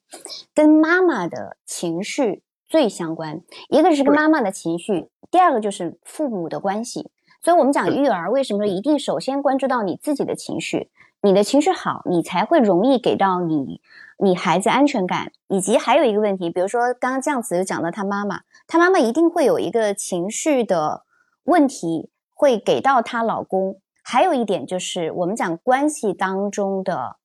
[0.54, 2.44] 跟妈妈的情绪。
[2.72, 7.10] 最相关，一个是跟妈妈的情绪，第二个就是父母的关系。
[7.42, 10.92] 所以，我们讲育儿，为什么说一定首先关注到你自己的情绪？
[11.24, 13.82] 你的情绪好，你才会容易给到你
[14.20, 15.32] 你孩子安全感。
[15.48, 21.06] 以及还有一个问题，比如说刚刚这样子有讲到他妈妈，他妈妈一定会有一个情绪的
[21.46, 23.82] 问题，会给到她老公。
[24.02, 27.18] 还有一点就是我们讲关系当中的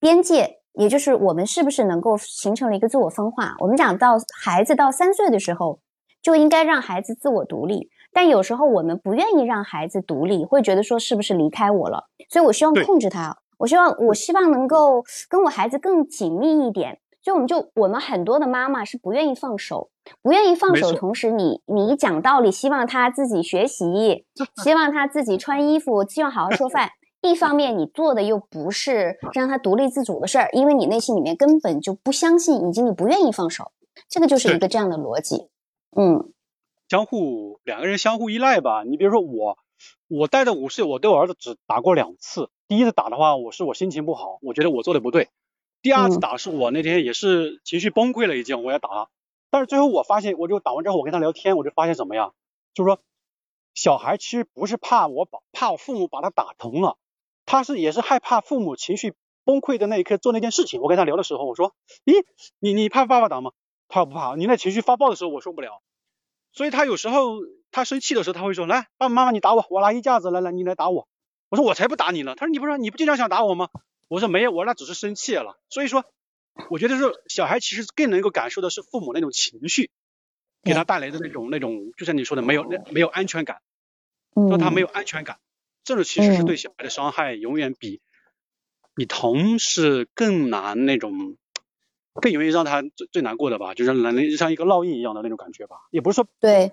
[0.00, 0.56] 边界。
[0.74, 3.56] 也就是我们是不是能够形成了一个自我分化？
[3.58, 5.80] 我们讲到孩子到三岁的时候，
[6.22, 7.90] 就应该让孩子自我独立。
[8.12, 12.04] 但有时候我们不愿意让孩子独立，会觉得说是不是离开我了？
[12.30, 13.38] 所以我希望控制他。
[13.56, 17.00] 我希望我希望能够跟我孩子更紧密一点。
[17.20, 19.90] 所以我们就我们很多的妈妈是不愿意放手，
[20.22, 20.92] 不愿意放手。
[20.92, 24.24] 同时，你你讲道理，希望他自己学习，
[24.62, 26.90] 希望他自己穿衣服，希望好好说饭。
[27.20, 33.72] 一方面，你做的又不是 让他独立自主的事儿，因为你内心里面根本就不相信，以及你不愿意放手，
[34.08, 35.48] 这个就是一个这样的逻辑。
[35.96, 36.32] 嗯，
[36.88, 38.84] 相互两个人相互依赖吧。
[38.84, 39.58] 你比如说我，
[40.06, 42.50] 我带着五岁，我对我儿子只打过两次。
[42.68, 45.28] 第一次打的话，我是我心情不好，我觉得我做的不对。
[45.80, 49.08] 第二次打是我那天也是情绪崩溃了，已经我要打他。
[49.50, 52.32] 但是最后我发现，我就打完之后，我跟他聊天，我就发现什么呀？
[52.74, 53.00] 就是说，
[53.74, 56.98] 小孩其实不是怕我把怕我父母把他打疼了。
[57.46, 59.14] 他是也是害怕父母情绪
[59.44, 60.82] 崩溃的那一刻做那件事情。
[60.82, 61.74] 我跟他聊的时候，我说
[62.04, 62.24] ：“咦，
[62.58, 63.52] 你你怕爸爸打吗？”
[63.88, 64.34] 他说不怕。
[64.36, 65.80] 你那情绪发爆的时候，我受不了。
[66.52, 67.38] 所以他有时候
[67.70, 71.08] 他生气的时候，他会说：“来，爸爸妈妈你打我，我拿衣架子来来，你来打我。”
[71.48, 73.70] 我说：“我才不打你呢。”他说：“你不是你不经常想打我吗？”
[74.08, 76.04] 我说：“没有，我那只是生气了。”所以说，
[76.70, 79.90] 我觉得是小孩其实更能够感受的是父母那种情绪
[80.64, 83.60] 给他带来的那种那种，就像你说的，没有那没有安全感，
[84.48, 85.38] 让他没有安全感。
[85.84, 88.00] 这种其实是对小孩的伤害，永远比
[88.94, 91.36] 比同事更难那种，
[92.14, 95.76] 更容易让他最最难过的吧，就是能像一个烙印一样的那种感觉吧。
[95.90, 96.72] 也不是说对，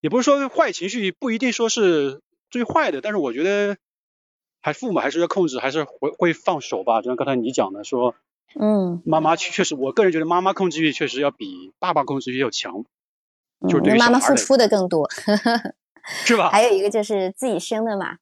[0.00, 3.78] 也不是说坏情绪不一定说是最坏的，但是我觉得
[4.66, 7.00] 还父母还是要控制，还是会会放手吧。
[7.00, 8.16] 就像刚才你讲的说，
[8.58, 12.84] 嗯，妈妈确实，我个人觉得妈妈控制欲确实要比爸爸控制欲要强，
[13.68, 15.08] 就是对妈妈付出的更多。
[16.24, 16.48] 是吧？
[16.48, 18.14] 还有一个就是自己生的嘛，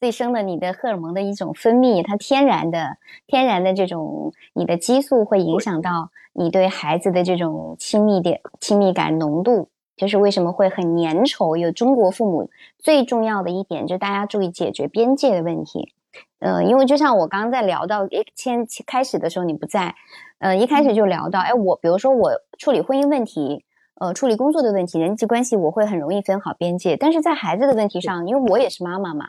[0.00, 2.96] 自己生的，你的荷尔蒙的一种分泌，它天然的、
[3.26, 9.68] 天然的这种你的激素会影响到你对孩子的这种亲密点亲密感浓度，
[10.00, 11.58] 就是为什么会很粘稠。
[11.58, 12.48] 有中国父母
[12.78, 15.92] 最重要的一点，就是大家注意解决边界的问题。
[16.38, 19.94] 呃，因为就像我刚刚在聊到一先开始的时候你不在，
[20.38, 23.66] 呃，一开始就聊到，哎，我比如说我处理婚姻问题，
[24.00, 29.28] 呃，处理工作的问题，人际关系，我会很容易分好边界，但是在孩子的问题上，因为我也是妈妈嘛，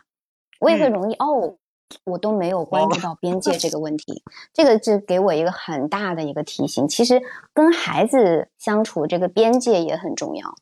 [0.61, 1.55] 我也会容易哦，
[2.04, 4.24] 我都没有关注到边界这个问题，
[4.54, 6.88] 这个是给我一个很大的一个提醒。
[6.88, 7.22] 其实
[7.54, 10.56] 跟孩子相处，这个边界也很重要，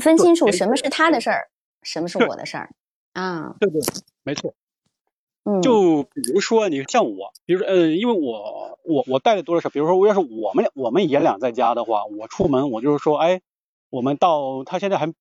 [0.00, 1.48] 分清楚什么是他的事儿，
[1.82, 2.70] 什么是我的事儿
[3.12, 3.56] 啊？
[3.60, 3.80] 对对，
[4.22, 4.54] 没错。
[5.44, 13.40] 嗯，就比如说你像我，比如说呃，因为我我我带的多的是，比如说我要是我们我们爷俩在家的话，我出门我就是说，哎，
[13.90, 15.12] 我们到他现在还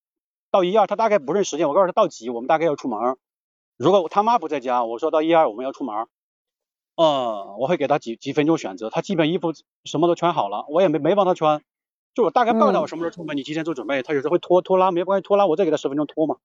[0.52, 3.18] 到一二，他大概不认时间，我告诉他到几，我们大概要出门。
[3.82, 5.96] 如果他妈不在家，我说到一二我们要出门，
[6.98, 9.54] 嗯，我会给他几几分钟选择，他基本衣服
[9.86, 11.64] 什么都穿好了，我也没没帮他穿，
[12.14, 14.04] 就我大概告诉他我什么时候出门，你提前做准备。
[14.04, 16.36] 他有时候会拖拖拉，没关系，拖拉我再给他十分钟拖嘛。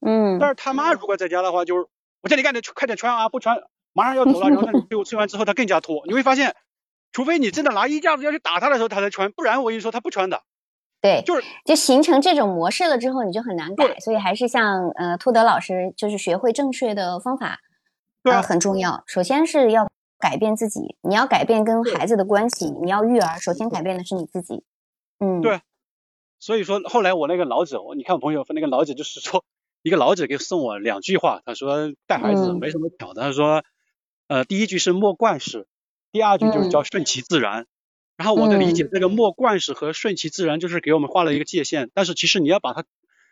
[0.00, 1.86] 嗯，但是他妈如果在家的话，就是
[2.22, 3.62] 我叫你赶紧快点穿啊，不穿
[3.92, 6.56] 马上要走了，然后他 给我吃完之后他更加拖，你会发现，
[7.12, 10.42] 除非你真的拿衣架子要去打他的时候他才穿，不然我跟你说他不穿的。
[11.00, 17.58] 对，就是就形成这种模式了之后，你就很难改，所以还是像呃兔德老师，就是学会正确的方法，
[18.24, 19.02] 啊很重要。
[19.06, 19.88] 首先是要
[20.18, 24.62] 改变自己，你要改变跟孩子的关系，你要育儿，首先改变的是你自己。
[25.18, 25.62] 嗯，对，
[26.38, 29.42] 所以说后来我那个老者，你看我朋友那个老者就是说，
[29.82, 33.64] 一个老者给送我两句话，他说带孩子没什么巧的，他说，
[34.28, 35.66] 呃，第一句是莫惯事，
[36.12, 37.66] 第二句就是叫顺其自然。
[38.20, 41.90] 然后我的理解，这个莫惯使和顺其自然就是给我们画了一个界限。
[41.94, 42.84] 但是其实你要把它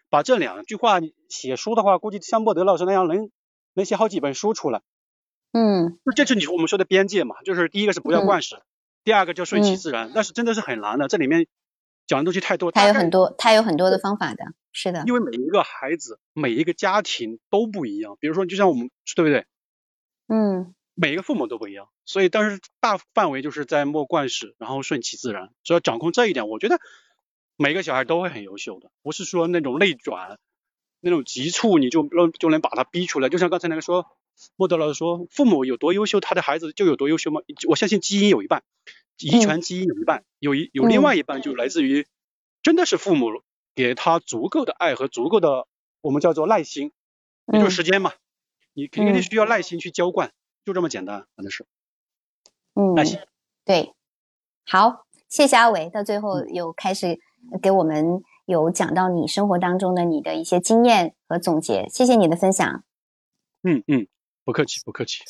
[0.08, 3.30] 把这两句话写书的话，估计像莫德老师那样能
[3.74, 4.80] 能写好几本书出来。
[5.52, 8.62] 嗯，就这是你我们说的边界嘛，就是第一个是不要惯事，
[9.04, 10.10] 第二个叫顺其自然。
[10.14, 11.46] 但是真的是很难的，这里面
[12.06, 12.72] 讲的东西太多。
[12.72, 15.04] 他有很多，他有很多的方法的，是的。
[15.06, 19.44] 因为每一个孩子、每一个家庭都不一样，比如说就像我们，对不对？
[20.28, 20.74] 嗯。
[21.00, 26.80] 每一个父母都不一样，所以但是大范围就是在莫惯事，然后顺其自然，只要掌控这一点，我觉得
[27.56, 28.90] 每个小孩都会很优秀的。
[29.02, 30.40] 不是说那种内转、
[30.98, 33.28] 那种急促，你就能就能把他逼出来。
[33.28, 34.06] 就像刚才那个说，
[34.56, 37.42] 莫德老师说，父母有多优秀，他的孩子就有多优秀吗？
[37.68, 38.64] 我相信基因有一半，
[39.18, 42.08] 遗传基因有一半，有一有另外一半就来自于
[42.64, 43.44] 真的是父母
[43.76, 45.68] 给他足够的爱和足够的
[46.00, 46.90] 我们叫做耐心，
[47.52, 48.14] 也就是时间嘛，
[48.72, 50.32] 你肯定需要耐心去浇灌。
[50.68, 51.66] 就这么简单，反正是。
[52.74, 53.18] 嗯，那行，
[53.64, 53.94] 对，
[54.66, 57.18] 好，谢谢阿伟，到最后有开始
[57.62, 62.84] 给我们有讲到你生活当中的你的一些经验和总结，谢谢你的分享。
[63.62, 64.06] 嗯嗯，
[64.44, 65.24] 不客气不客气。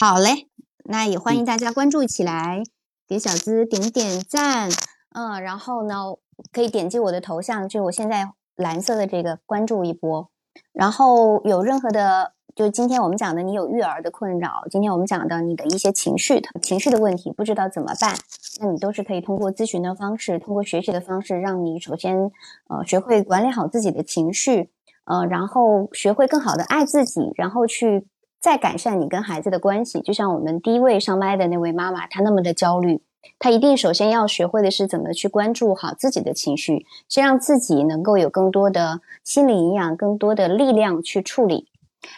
[0.00, 0.48] 好嘞，
[0.84, 2.62] 那也欢迎大家关注起来，
[3.06, 4.70] 给小资点点赞，
[5.10, 6.16] 嗯，然后呢，
[6.50, 10.30] 可以点击我的头像，就我现在蓝色的这个关注一波，
[10.72, 12.32] 然后有任何的。
[12.54, 18.14] 就今天我们讲的，你有育儿的困扰，今天我们讲的你的一些情绪、情绪的问题，不知道怎么办，
[18.60, 22.30] 那你都是可以通过咨询的方式，通过学习的方式，让你首先
[22.68, 24.70] 呃学会管理好自己的情绪，
[25.04, 28.06] 呃，然后学会更好的爱自己，然后去
[28.40, 30.00] 再改善你跟孩子的关系。
[30.02, 33.02] 就像我们第一位上麦的那位妈妈，她那么的焦虑，
[33.40, 41.66] 她一定首先要学会的是怎么去关注好自己的情绪，先让自己能够有更多的心理营养，更多的力量去处理。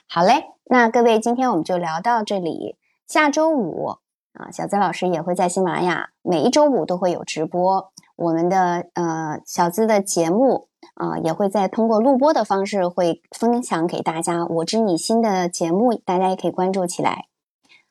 [0.09, 2.77] 好嘞，那各位，今天我们就聊到这里。
[3.07, 3.99] 下周五
[4.33, 7.93] 啊，小资老师也会在喜马拉雅，每一周五都会有直播。
[8.17, 14.45] 我们的呃小资的节目啊，也会在通过录播的方式会分享给大家。
[14.47, 17.27] 我知你心的节目，大家也可以关注起来。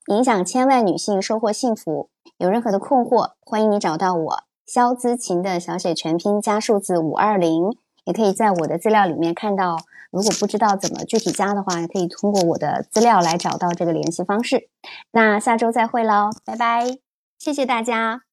[0.08, 2.10] 影响千万女性，收获幸福。
[2.38, 7.70] 有任何的困惑，欢迎你找到我，肖资琴的小写全拼加数字五二零，
[8.04, 9.78] 也可以在我的资料里面看到。
[10.16, 14.70] 如果不知道怎么具体加的话，可以通过我的资料来找到这个联系方式。
[15.12, 16.98] 那下周再会喽，拜拜，
[17.38, 18.26] 谢谢大家。